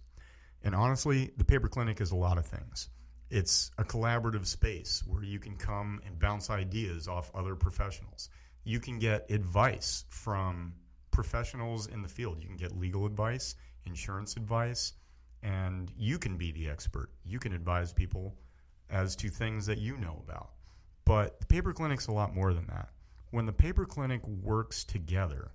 And 0.62 0.74
honestly, 0.74 1.32
the 1.36 1.44
paper 1.44 1.68
clinic 1.68 2.00
is 2.00 2.12
a 2.12 2.16
lot 2.16 2.38
of 2.38 2.46
things. 2.46 2.88
It's 3.30 3.70
a 3.78 3.84
collaborative 3.84 4.46
space 4.46 5.02
where 5.06 5.22
you 5.22 5.40
can 5.40 5.56
come 5.56 6.00
and 6.06 6.18
bounce 6.18 6.50
ideas 6.50 7.08
off 7.08 7.30
other 7.34 7.56
professionals. 7.56 8.30
You 8.64 8.80
can 8.80 8.98
get 8.98 9.30
advice 9.30 10.04
from 10.08 10.74
professionals 11.10 11.88
in 11.88 12.02
the 12.02 12.08
field. 12.08 12.40
You 12.40 12.46
can 12.46 12.56
get 12.56 12.78
legal 12.78 13.06
advice, 13.06 13.56
insurance 13.86 14.36
advice, 14.36 14.92
and 15.42 15.90
you 15.96 16.18
can 16.18 16.36
be 16.36 16.52
the 16.52 16.68
expert. 16.68 17.10
You 17.24 17.38
can 17.38 17.52
advise 17.52 17.92
people 17.92 18.36
as 18.90 19.16
to 19.16 19.28
things 19.28 19.66
that 19.66 19.78
you 19.78 19.96
know 19.96 20.22
about. 20.26 20.50
But 21.04 21.40
the 21.40 21.46
paper 21.46 21.72
clinic's 21.72 22.06
a 22.06 22.12
lot 22.12 22.34
more 22.34 22.54
than 22.54 22.66
that. 22.68 22.90
When 23.30 23.46
the 23.46 23.52
paper 23.52 23.84
clinic 23.84 24.26
works 24.26 24.84
together, 24.84 25.50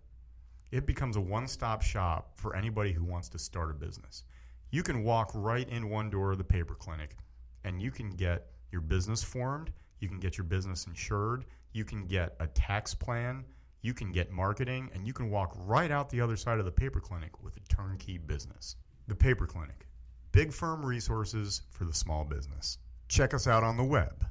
it 0.73 0.87
becomes 0.87 1.15
a 1.17 1.21
one 1.21 1.47
stop 1.47 1.83
shop 1.83 2.31
for 2.35 2.55
anybody 2.55 2.91
who 2.91 3.03
wants 3.03 3.29
to 3.29 3.37
start 3.37 3.69
a 3.69 3.75
business. 3.75 4.23
You 4.71 4.81
can 4.81 5.03
walk 5.03 5.29
right 5.35 5.69
in 5.69 5.91
one 5.91 6.09
door 6.09 6.31
of 6.31 6.39
the 6.39 6.43
paper 6.43 6.73
clinic 6.73 7.15
and 7.63 7.79
you 7.79 7.91
can 7.91 8.09
get 8.09 8.47
your 8.71 8.81
business 8.81 9.21
formed, 9.21 9.71
you 9.99 10.09
can 10.09 10.19
get 10.19 10.35
your 10.35 10.45
business 10.45 10.87
insured, 10.87 11.45
you 11.73 11.85
can 11.85 12.07
get 12.07 12.35
a 12.39 12.47
tax 12.47 12.95
plan, 12.95 13.45
you 13.83 13.93
can 13.93 14.11
get 14.11 14.31
marketing, 14.31 14.89
and 14.95 15.05
you 15.05 15.13
can 15.13 15.29
walk 15.29 15.53
right 15.59 15.91
out 15.91 16.09
the 16.09 16.21
other 16.21 16.35
side 16.35 16.57
of 16.57 16.65
the 16.65 16.71
paper 16.71 16.99
clinic 16.99 17.43
with 17.43 17.55
a 17.55 17.75
turnkey 17.75 18.17
business. 18.17 18.75
The 19.07 19.15
Paper 19.15 19.45
Clinic 19.45 19.85
big 20.31 20.51
firm 20.51 20.83
resources 20.83 21.61
for 21.69 21.85
the 21.85 21.93
small 21.93 22.25
business. 22.25 22.79
Check 23.07 23.35
us 23.35 23.45
out 23.45 23.63
on 23.63 23.77
the 23.77 23.83
web, 23.83 24.25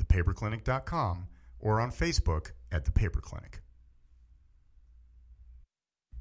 thepaperclinic.com, 0.00 1.26
or 1.60 1.82
on 1.82 1.90
Facebook 1.90 2.52
at 2.72 2.86
The 2.86 2.92
Paper 2.92 3.20
Clinic. 3.20 3.60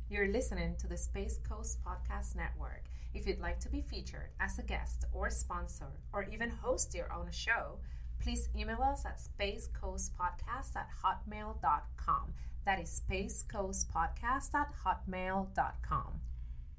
You're 0.10 0.28
listening 0.28 0.76
to 0.78 0.88
the 0.88 0.98
Space 0.98 1.40
Coast 1.48 1.80
Podcast 1.84 2.36
Network. 2.36 2.84
If 3.14 3.26
you'd 3.26 3.40
like 3.40 3.60
to 3.62 3.70
be 3.70 3.82
featured 3.82 4.30
as 4.40 4.60
a 4.60 4.64
guest 4.64 5.06
or 5.12 5.30
sponsor 5.30 5.92
or 6.14 6.24
even 6.32 6.50
host 6.50 6.94
your 6.94 7.12
own 7.12 7.32
show, 7.32 7.80
please 8.22 8.50
email 8.56 8.82
us 8.82 9.06
at 9.06 9.20
spacecoastpodcast 9.20 10.76
at 10.76 10.90
hotmail.com. 11.04 12.34
That 12.66 12.80
is 12.80 13.02
spacecoastpodcast 13.10 14.54
at 14.54 14.72
hotmail.com. 14.86 16.22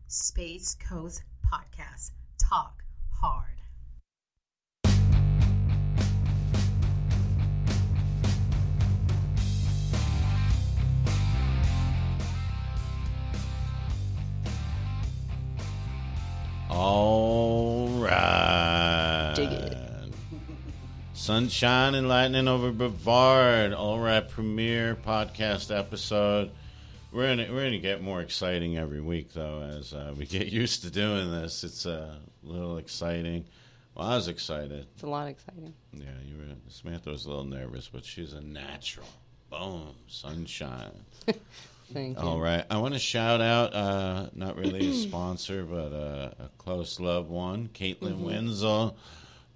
Space 0.06 0.76
Coast 0.76 1.22
Podcast. 1.50 2.12
Talk 2.38 2.84
hard. 3.10 3.63
All 16.74 17.86
right. 18.00 19.32
Dig 19.36 19.48
it. 19.52 19.78
Sunshine 21.12 21.94
and 21.94 22.08
lightning 22.08 22.48
over 22.48 22.72
Brevard. 22.72 23.72
All 23.72 24.00
right, 24.00 24.28
premiere 24.28 24.96
podcast 24.96 25.74
episode. 25.76 26.50
We're 27.12 27.28
gonna 27.28 27.46
we're 27.52 27.62
gonna 27.66 27.78
get 27.78 28.02
more 28.02 28.20
exciting 28.20 28.76
every 28.76 29.00
week 29.00 29.32
though 29.32 29.62
as 29.78 29.92
uh, 29.92 30.14
we 30.18 30.26
get 30.26 30.48
used 30.52 30.82
to 30.82 30.90
doing 30.90 31.30
this. 31.30 31.62
It's 31.62 31.86
a 31.86 32.18
little 32.42 32.78
exciting. 32.78 33.44
Well, 33.94 34.08
I 34.08 34.16
was 34.16 34.26
excited. 34.26 34.84
It's 34.94 35.04
a 35.04 35.06
lot 35.06 35.28
exciting. 35.28 35.72
Yeah, 35.92 36.06
you 36.26 36.38
were. 36.38 36.54
Samantha 36.68 37.10
was 37.10 37.24
a 37.24 37.28
little 37.28 37.44
nervous, 37.44 37.88
but 37.88 38.04
she's 38.04 38.32
a 38.32 38.40
natural. 38.40 39.06
Boom, 39.48 39.94
sunshine. 40.08 41.04
Thank 41.92 42.18
you. 42.18 42.24
All 42.26 42.40
right. 42.40 42.64
I 42.70 42.78
want 42.78 42.94
to 42.94 43.00
shout 43.00 43.40
out, 43.40 43.74
uh, 43.74 44.28
not 44.34 44.56
really 44.56 44.88
a 44.90 44.92
sponsor, 44.94 45.64
but 45.64 45.92
uh, 45.92 46.30
a 46.44 46.48
close 46.58 46.98
loved 46.98 47.28
one, 47.28 47.68
Caitlin 47.68 48.20
Wenzel. 48.20 48.96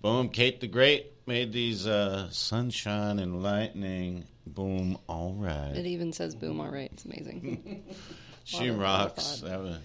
Boom. 0.02 0.28
Kate 0.28 0.60
the 0.60 0.66
Great 0.68 1.12
made 1.26 1.52
these 1.52 1.86
uh, 1.86 2.28
sunshine 2.30 3.18
and 3.18 3.42
lightning. 3.42 4.24
Boom. 4.46 4.96
all 5.08 5.34
right. 5.34 5.72
It 5.76 5.86
even 5.86 6.12
says 6.12 6.34
boom, 6.34 6.60
all 6.60 6.70
right. 6.70 6.90
It's 6.92 7.04
amazing. 7.04 7.84
She 8.44 8.70
lot 8.70 8.70
of- 8.70 8.78
lot 8.78 8.78
of 8.78 8.80
rocks. 9.16 9.40
That 9.40 9.60
was, 9.60 9.76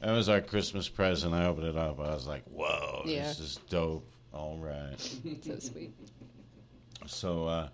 that 0.00 0.12
was 0.12 0.28
our 0.28 0.40
Christmas 0.40 0.88
present. 0.88 1.34
I 1.34 1.46
opened 1.46 1.66
it 1.66 1.76
up. 1.76 1.98
I 1.98 2.14
was 2.14 2.24
like, 2.26 2.44
whoa, 2.44 3.02
Yeah. 3.04 3.24
this 3.26 3.40
is 3.40 3.58
dope. 3.68 4.06
All 4.32 4.58
right. 4.58 4.94
so 5.42 5.58
sweet. 5.58 5.92
So 7.06 7.46
uh, 7.48 7.68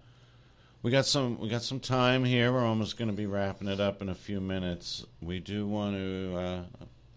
we 0.83 0.91
got 0.91 1.07
some 1.07 1.39
we 1.39 1.49
got 1.49 1.63
some 1.63 1.81
time 1.81 2.25
here. 2.25 2.53
We're 2.53 2.65
almost 2.65 2.97
going 2.99 3.11
to 3.11 3.17
be 3.17 3.27
wrapping 3.27 3.69
it 3.69 3.81
up 3.81 4.03
in 4.03 4.09
a 4.09 4.15
few 4.15 4.41
minutes. 4.41 5.05
We 5.21 5.41
do 5.41 5.67
want 5.67 5.97
to 5.97 6.37
uh, 6.37 6.63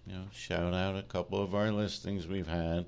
you 0.07 0.13
know 0.13 0.23
shout 0.31 0.73
out 0.73 0.97
a 0.97 1.03
couple 1.03 1.41
of 1.41 1.53
our 1.55 1.71
listings 1.71 2.27
we've 2.27 2.47
had. 2.47 2.85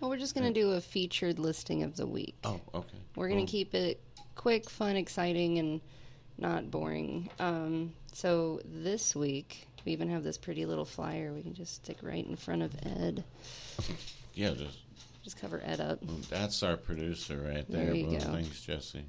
Well, 0.00 0.10
we're 0.10 0.16
just 0.18 0.34
going 0.34 0.52
to 0.52 0.60
do 0.60 0.72
a 0.72 0.80
featured 0.80 1.38
listing 1.40 1.82
of 1.82 1.96
the 1.96 2.06
week. 2.06 2.36
Oh, 2.44 2.60
okay. 2.72 2.98
We're 3.16 3.28
going 3.28 3.44
to 3.44 3.50
keep 3.50 3.74
it 3.74 4.00
quick, 4.36 4.70
fun, 4.70 4.94
exciting, 4.96 5.58
and 5.58 5.80
not 6.38 6.70
boring. 6.70 7.28
Um, 7.40 7.94
so 8.12 8.60
this 8.64 9.16
week 9.16 9.66
we 9.84 9.90
even 9.92 10.08
have 10.08 10.22
this 10.22 10.38
pretty 10.38 10.66
little 10.66 10.84
flyer 10.84 11.32
we 11.32 11.42
can 11.42 11.54
just 11.54 11.74
stick 11.76 11.98
right 12.02 12.24
in 12.24 12.36
front 12.36 12.62
of 12.62 12.72
Ed. 12.84 13.24
Yeah, 14.34 14.50
just 14.50 14.78
Just 15.24 15.40
cover 15.40 15.60
Ed 15.64 15.80
up. 15.80 15.98
that's 16.30 16.62
our 16.62 16.76
producer 16.76 17.38
right 17.38 17.68
there. 17.68 17.86
There 17.86 17.94
you 17.94 18.10
go. 18.12 18.18
Thanks, 18.20 18.60
Jesse. 18.62 19.04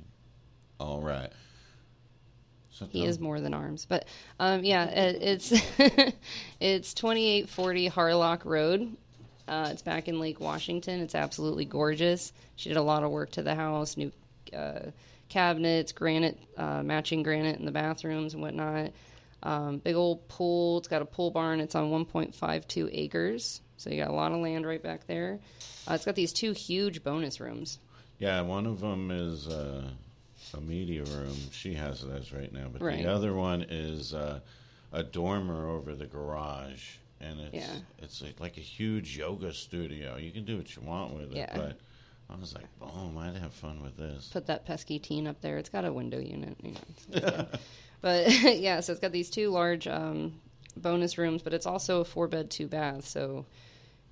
All 0.80 1.02
right. 1.02 1.32
So 2.72 2.86
He 2.86 3.06
is 3.06 3.20
more 3.20 3.42
than 3.42 3.54
arms, 3.54 3.86
but 3.86 4.08
um, 4.40 4.64
yeah, 4.64 4.86
it, 4.86 5.22
it's 5.22 6.14
it's 6.62 6.94
twenty 6.94 7.28
eight 7.28 7.50
forty 7.50 7.90
Harlock 7.90 8.46
Road. 8.46 8.96
Uh, 9.50 9.70
it's 9.72 9.82
back 9.82 10.08
in 10.08 10.20
Lake 10.20 10.40
Washington. 10.40 11.02
It's 11.02 11.16
absolutely 11.16 11.66
gorgeous. 11.66 12.32
She 12.56 12.70
did 12.70 12.78
a 12.78 12.82
lot 12.82 13.04
of 13.04 13.12
work 13.12 13.32
to 13.32 13.42
the 13.42 13.56
house, 13.56 13.98
new 13.98 14.12
uh, 14.56 14.92
cabinets, 15.28 15.92
granite, 15.92 16.38
uh, 16.56 16.84
matching 16.84 17.24
granite 17.24 17.60
in 17.60 17.66
the 17.66 17.72
bathrooms 17.72 18.34
and 18.34 18.44
whatnot. 18.44 18.92
Um, 19.42 19.78
big 19.80 19.96
old 19.96 20.28
pool. 20.28 20.78
It's 20.78 20.88
got 20.88 21.02
a 21.02 21.06
pool 21.06 21.32
barn. 21.32 21.62
It's 21.62 21.76
on 21.76 21.90
1.52 21.90 22.90
acres, 22.92 23.62
so 23.78 23.90
you 23.90 23.98
got 23.98 24.10
a 24.10 24.14
lot 24.14 24.32
of 24.32 24.40
land 24.40 24.66
right 24.68 24.82
back 24.82 25.08
there. 25.08 25.40
Uh, 25.90 25.96
it's 25.96 26.06
got 26.06 26.16
these 26.16 26.32
two 26.32 26.52
huge 26.52 27.04
bonus 27.04 27.40
rooms. 27.40 27.80
Yeah, 28.20 28.42
one 28.42 28.66
of 28.66 28.82
them 28.82 29.12
is 29.12 29.48
uh, 29.48 29.90
a 30.54 30.62
media 30.62 31.04
room. 31.04 31.36
She 31.52 31.74
has 31.76 32.04
it 32.04 32.10
as 32.12 32.32
right 32.34 32.52
now, 32.52 32.68
but 32.72 32.82
Right. 32.82 33.04
the 33.04 33.12
other 33.12 33.34
one 33.34 33.66
is 33.70 34.14
uh, 34.14 34.40
a 34.92 35.04
dormer 35.04 35.68
over 35.70 35.96
the 35.96 36.06
garage, 36.06 36.96
and 37.22 37.40
it's 37.40 37.56
Yeah. 37.56 37.76
it's 38.00 38.22
a, 38.22 38.34
like 38.42 38.58
a 38.58 38.62
huge 38.62 39.18
yoga 39.18 39.54
studio. 39.54 40.18
You 40.18 40.32
can 40.32 40.46
do 40.46 40.58
what 40.58 40.76
you 40.76 40.82
want 40.82 41.14
with 41.14 41.32
it, 41.32 41.38
Yeah. 41.38 41.56
but 41.56 41.78
I 42.30 42.36
was 42.40 42.54
like, 42.54 42.68
boom, 42.80 43.18
I'd 43.18 43.36
have 43.36 43.54
fun 43.54 43.82
with 43.82 43.98
this. 43.98 44.30
put 44.32 44.46
that 44.48 44.66
pesky 44.66 45.00
teen 45.00 45.26
up 45.28 45.42
there. 45.42 45.58
It's 45.58 45.70
got 45.70 45.86
a 45.86 45.92
window 45.92 46.20
unit, 46.20 46.58
you 46.64 46.72
know. 46.74 47.46
but 48.02 48.30
yeah, 48.60 48.80
so 48.82 48.92
it's 48.94 49.02
got 49.02 49.12
these 49.12 49.30
two 49.30 49.50
large 49.50 49.88
um, 49.88 50.40
bonus 50.78 51.18
rooms, 51.18 51.42
but 51.42 51.54
it's 51.54 51.66
also 51.66 52.02
a 52.02 52.06
four 52.06 52.28
bed, 52.28 52.50
two 52.52 52.68
bath. 52.68 53.08
So 53.08 53.46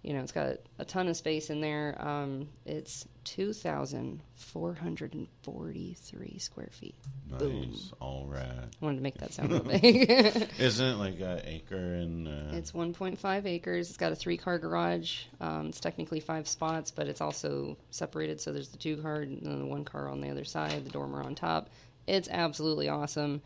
you 0.03 0.13
know, 0.13 0.21
it's 0.21 0.31
got 0.31 0.57
a 0.79 0.86
ton 0.86 1.07
of 1.07 1.17
space 1.17 1.49
in 1.49 1.60
there. 1.62 1.95
Um, 1.99 2.47
it's 2.65 3.05
two 3.25 3.51
thousand 3.51 4.21
four 4.36 4.73
hundred 4.73 5.13
and 5.13 5.27
forty 5.43 5.95
three 5.99 6.38
square 6.39 6.69
feet. 6.71 6.95
Boom. 7.27 7.71
Nice, 7.71 7.91
all 7.99 8.25
right. 8.25 8.41
I 8.41 8.67
wanted 8.86 8.97
to 8.97 9.03
make 9.03 9.17
that 9.17 9.33
sound 9.33 9.51
real 9.51 9.63
big. 9.63 10.10
Isn't 10.60 10.86
it 10.86 10.95
like 10.97 11.19
an 11.19 11.41
acre 11.43 11.75
and? 11.75 12.27
Uh, 12.27 12.55
It's 12.55 12.71
1.5 12.71 13.45
acres. 13.45 13.89
It's 13.89 13.97
got 13.97 14.13
a 14.13 14.15
three 14.15 14.38
car 14.38 14.57
garage. 14.60 15.23
Um, 15.41 15.67
it's 15.67 15.81
technically 15.81 16.21
five 16.21 16.47
spots, 16.47 16.89
but 16.91 17.07
it's 17.07 17.19
also 17.19 17.77
separated. 17.89 18.39
So 18.39 18.53
there's 18.53 18.69
the 18.69 18.77
two 18.77 18.97
car 18.97 19.17
and 19.21 19.41
then 19.41 19.60
the 19.60 19.65
one 19.65 19.83
car 19.83 20.07
on 20.10 20.21
the 20.21 20.29
other 20.29 20.45
side, 20.45 20.86
the 20.86 20.89
dormer 20.91 21.21
on 21.21 21.36
top. 21.36 21.69
It's 22.07 22.29
absolutely 22.29 22.88
awesome. 22.88 23.41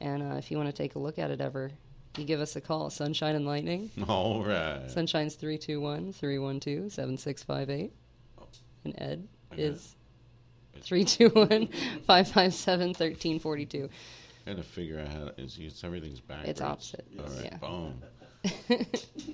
And 0.00 0.22
uh, 0.22 0.36
if 0.36 0.50
you 0.50 0.56
want 0.56 0.70
to 0.70 0.76
take 0.76 0.94
a 0.94 0.98
look 0.98 1.18
at 1.18 1.30
it 1.30 1.40
ever, 1.42 1.70
you 2.18 2.24
give 2.24 2.40
us 2.40 2.56
a 2.56 2.60
call, 2.60 2.90
Sunshine 2.90 3.36
and 3.36 3.46
Lightning. 3.46 3.90
all 4.08 4.42
right. 4.44 4.82
Sunshine's 4.88 5.34
321 5.34 6.12
312 6.12 6.92
7658. 6.92 7.92
And 8.84 8.94
Ed 8.98 9.28
is 9.56 9.96
321 10.80 11.68
557 12.06 12.88
1342. 12.88 13.88
Gotta 14.46 14.62
figure 14.62 15.00
out 15.00 15.08
how 15.08 15.24
to, 15.24 15.34
it's, 15.36 15.58
it's 15.58 15.82
everything's 15.82 16.20
backwards. 16.20 16.50
It's 16.50 16.60
opposite, 16.60 17.04
All 17.18 17.24
right, 17.26 17.44
yeah. 17.44 17.56
boom. 17.58 18.00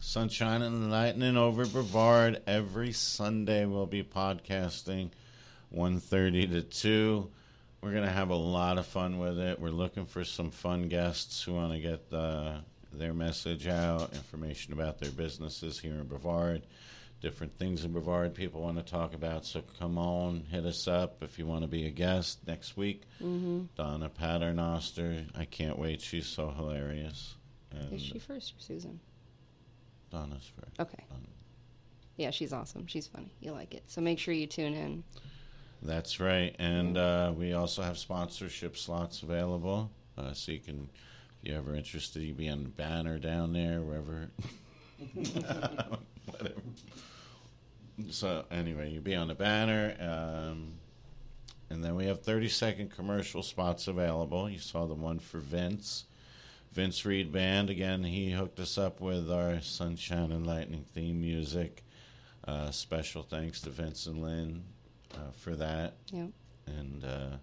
Sunshine 0.00 0.62
and 0.62 0.90
Lightning 0.90 1.36
over 1.36 1.66
Brevard. 1.66 2.42
Every 2.46 2.92
Sunday 2.92 3.66
we'll 3.66 3.86
be 3.86 4.02
podcasting 4.02 5.10
1.30 5.74 6.50
to 6.52 6.62
2. 6.62 7.30
We're 7.82 7.90
going 7.92 8.04
to 8.04 8.10
have 8.10 8.30
a 8.30 8.34
lot 8.36 8.78
of 8.78 8.86
fun 8.86 9.18
with 9.18 9.38
it. 9.38 9.60
We're 9.60 9.70
looking 9.70 10.06
for 10.06 10.24
some 10.24 10.50
fun 10.50 10.88
guests 10.88 11.42
who 11.42 11.54
want 11.54 11.72
to 11.72 11.80
get 11.80 12.10
the, 12.10 12.60
their 12.92 13.12
message 13.14 13.66
out, 13.66 14.12
information 14.14 14.72
about 14.72 14.98
their 14.98 15.10
businesses 15.10 15.78
here 15.78 15.94
in 15.94 16.04
Brevard, 16.04 16.62
different 17.20 17.58
things 17.58 17.84
in 17.84 17.92
Brevard 17.92 18.34
people 18.34 18.62
want 18.62 18.76
to 18.78 18.82
talk 18.84 19.14
about. 19.14 19.44
So 19.44 19.62
come 19.78 19.98
on, 19.98 20.44
hit 20.50 20.64
us 20.64 20.86
up 20.88 21.22
if 21.22 21.38
you 21.38 21.46
want 21.46 21.62
to 21.62 21.68
be 21.68 21.86
a 21.86 21.90
guest 21.90 22.46
next 22.46 22.76
week. 22.76 23.02
Mm-hmm. 23.22 23.64
Donna 23.76 24.08
Paternoster. 24.08 25.24
I 25.36 25.44
can't 25.46 25.78
wait. 25.78 26.00
She's 26.00 26.26
so 26.26 26.50
hilarious. 26.50 27.34
And 27.72 27.92
Is 27.92 28.02
she 28.02 28.18
first 28.18 28.54
or 28.56 28.60
Susan? 28.60 29.00
Donna's 30.16 30.50
first. 30.58 30.80
Okay. 30.80 31.04
Donna. 31.10 31.20
Yeah, 32.16 32.30
she's 32.30 32.52
awesome. 32.52 32.86
She's 32.86 33.06
funny. 33.06 33.30
You 33.40 33.52
like 33.52 33.74
it. 33.74 33.82
So 33.86 34.00
make 34.00 34.18
sure 34.18 34.32
you 34.32 34.46
tune 34.46 34.72
in. 34.72 35.04
That's 35.82 36.20
right. 36.20 36.56
And 36.58 36.96
uh, 36.96 37.34
we 37.36 37.52
also 37.52 37.82
have 37.82 37.98
sponsorship 37.98 38.78
slots 38.78 39.22
available. 39.22 39.90
Uh, 40.16 40.32
so 40.32 40.52
you 40.52 40.60
can, 40.60 40.88
if 41.42 41.48
you're 41.48 41.58
ever 41.58 41.74
interested, 41.74 42.22
you 42.22 42.32
be 42.32 42.48
on 42.48 42.62
the 42.62 42.70
banner 42.70 43.18
down 43.18 43.52
there, 43.52 43.82
wherever. 43.82 44.30
Whatever. 45.14 46.62
So, 48.10 48.44
anyway, 48.50 48.90
you 48.90 49.00
be 49.00 49.14
on 49.14 49.28
the 49.28 49.34
banner. 49.34 49.96
Um, 50.00 50.72
and 51.68 51.84
then 51.84 51.94
we 51.94 52.06
have 52.06 52.22
30 52.22 52.48
second 52.48 52.90
commercial 52.90 53.42
spots 53.42 53.86
available. 53.86 54.48
You 54.48 54.60
saw 54.60 54.86
the 54.86 54.94
one 54.94 55.18
for 55.18 55.40
Vince. 55.40 56.06
Vince 56.72 57.04
Reed 57.04 57.32
Band. 57.32 57.70
Again, 57.70 58.04
he 58.04 58.30
hooked 58.32 58.60
us 58.60 58.76
up 58.78 59.00
with 59.00 59.30
our 59.30 59.60
Sunshine 59.60 60.32
and 60.32 60.46
Lightning 60.46 60.84
theme 60.94 61.20
music. 61.20 61.82
Uh, 62.46 62.70
special 62.70 63.22
thanks 63.22 63.60
to 63.62 63.70
Vince 63.70 64.06
and 64.06 64.22
Lynn 64.22 64.62
uh, 65.14 65.30
for 65.36 65.56
that. 65.56 65.94
Yep. 66.12 66.28
And 66.66 67.04
uh, 67.04 67.36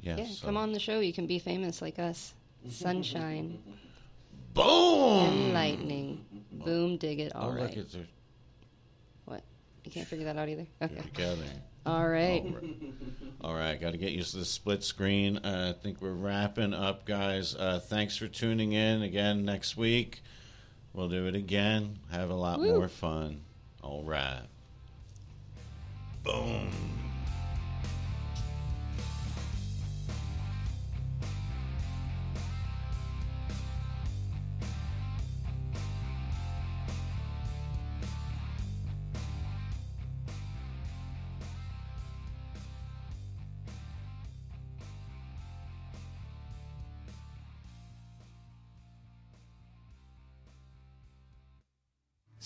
yeah, 0.00 0.16
Yeah, 0.18 0.26
so- 0.26 0.46
come 0.46 0.56
on 0.56 0.72
the 0.72 0.80
show. 0.80 1.00
You 1.00 1.12
can 1.12 1.26
be 1.26 1.38
famous 1.38 1.80
like 1.80 1.98
us. 1.98 2.34
Sunshine 2.70 3.58
Boom! 4.54 5.26
and 5.28 5.52
lightning. 5.54 6.24
Boom, 6.52 6.96
dig 6.96 7.20
it. 7.20 7.32
Oh, 7.34 7.40
All 7.40 7.52
right. 7.52 7.62
look, 7.64 7.76
it's 7.76 7.92
they're 7.92 8.06
What? 9.26 9.42
You 9.84 9.90
can't 9.92 10.06
figure 10.06 10.24
that 10.26 10.36
out 10.36 10.48
either? 10.48 10.66
Okay. 10.82 10.94
together. 10.96 11.44
All 11.86 12.08
right. 12.08 12.42
All 13.42 13.54
right. 13.54 13.78
Got 13.78 13.92
to 13.92 13.98
get 13.98 14.12
used 14.12 14.30
to 14.32 14.38
the 14.38 14.44
split 14.44 14.82
screen. 14.82 15.36
Uh, 15.38 15.74
I 15.76 15.82
think 15.82 16.00
we're 16.00 16.12
wrapping 16.12 16.72
up, 16.72 17.04
guys. 17.04 17.54
Uh, 17.54 17.80
thanks 17.80 18.16
for 18.16 18.26
tuning 18.26 18.72
in 18.72 19.02
again 19.02 19.44
next 19.44 19.76
week. 19.76 20.22
We'll 20.94 21.08
do 21.08 21.26
it 21.26 21.34
again. 21.34 21.98
Have 22.10 22.30
a 22.30 22.34
lot 22.34 22.60
Woo. 22.60 22.72
more 22.72 22.88
fun. 22.88 23.42
All 23.82 24.04
right. 24.04 24.42
Boom. 26.22 26.70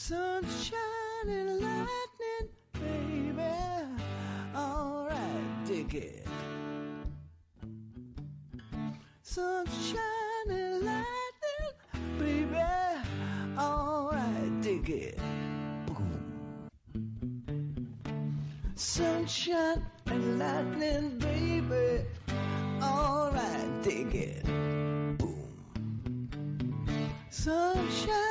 Sunshine 0.08 1.28
and 1.28 1.60
lightning, 1.60 2.48
baby. 2.72 3.42
Alright, 4.56 5.66
dig 5.66 5.94
it. 5.94 6.26
Sunshine 9.20 10.48
and 10.48 10.82
lightning, 10.82 11.74
baby. 12.18 12.64
Alright, 13.58 14.62
dig 14.62 14.88
it. 14.88 15.18
Boom. 15.84 16.70
Sunshine 18.76 19.84
and 20.06 20.38
lightning, 20.38 21.18
baby. 21.18 22.06
Alright, 22.82 23.82
dig 23.82 24.14
it. 24.14 24.42
Boom. 25.18 26.30
Sunshine. 27.28 28.27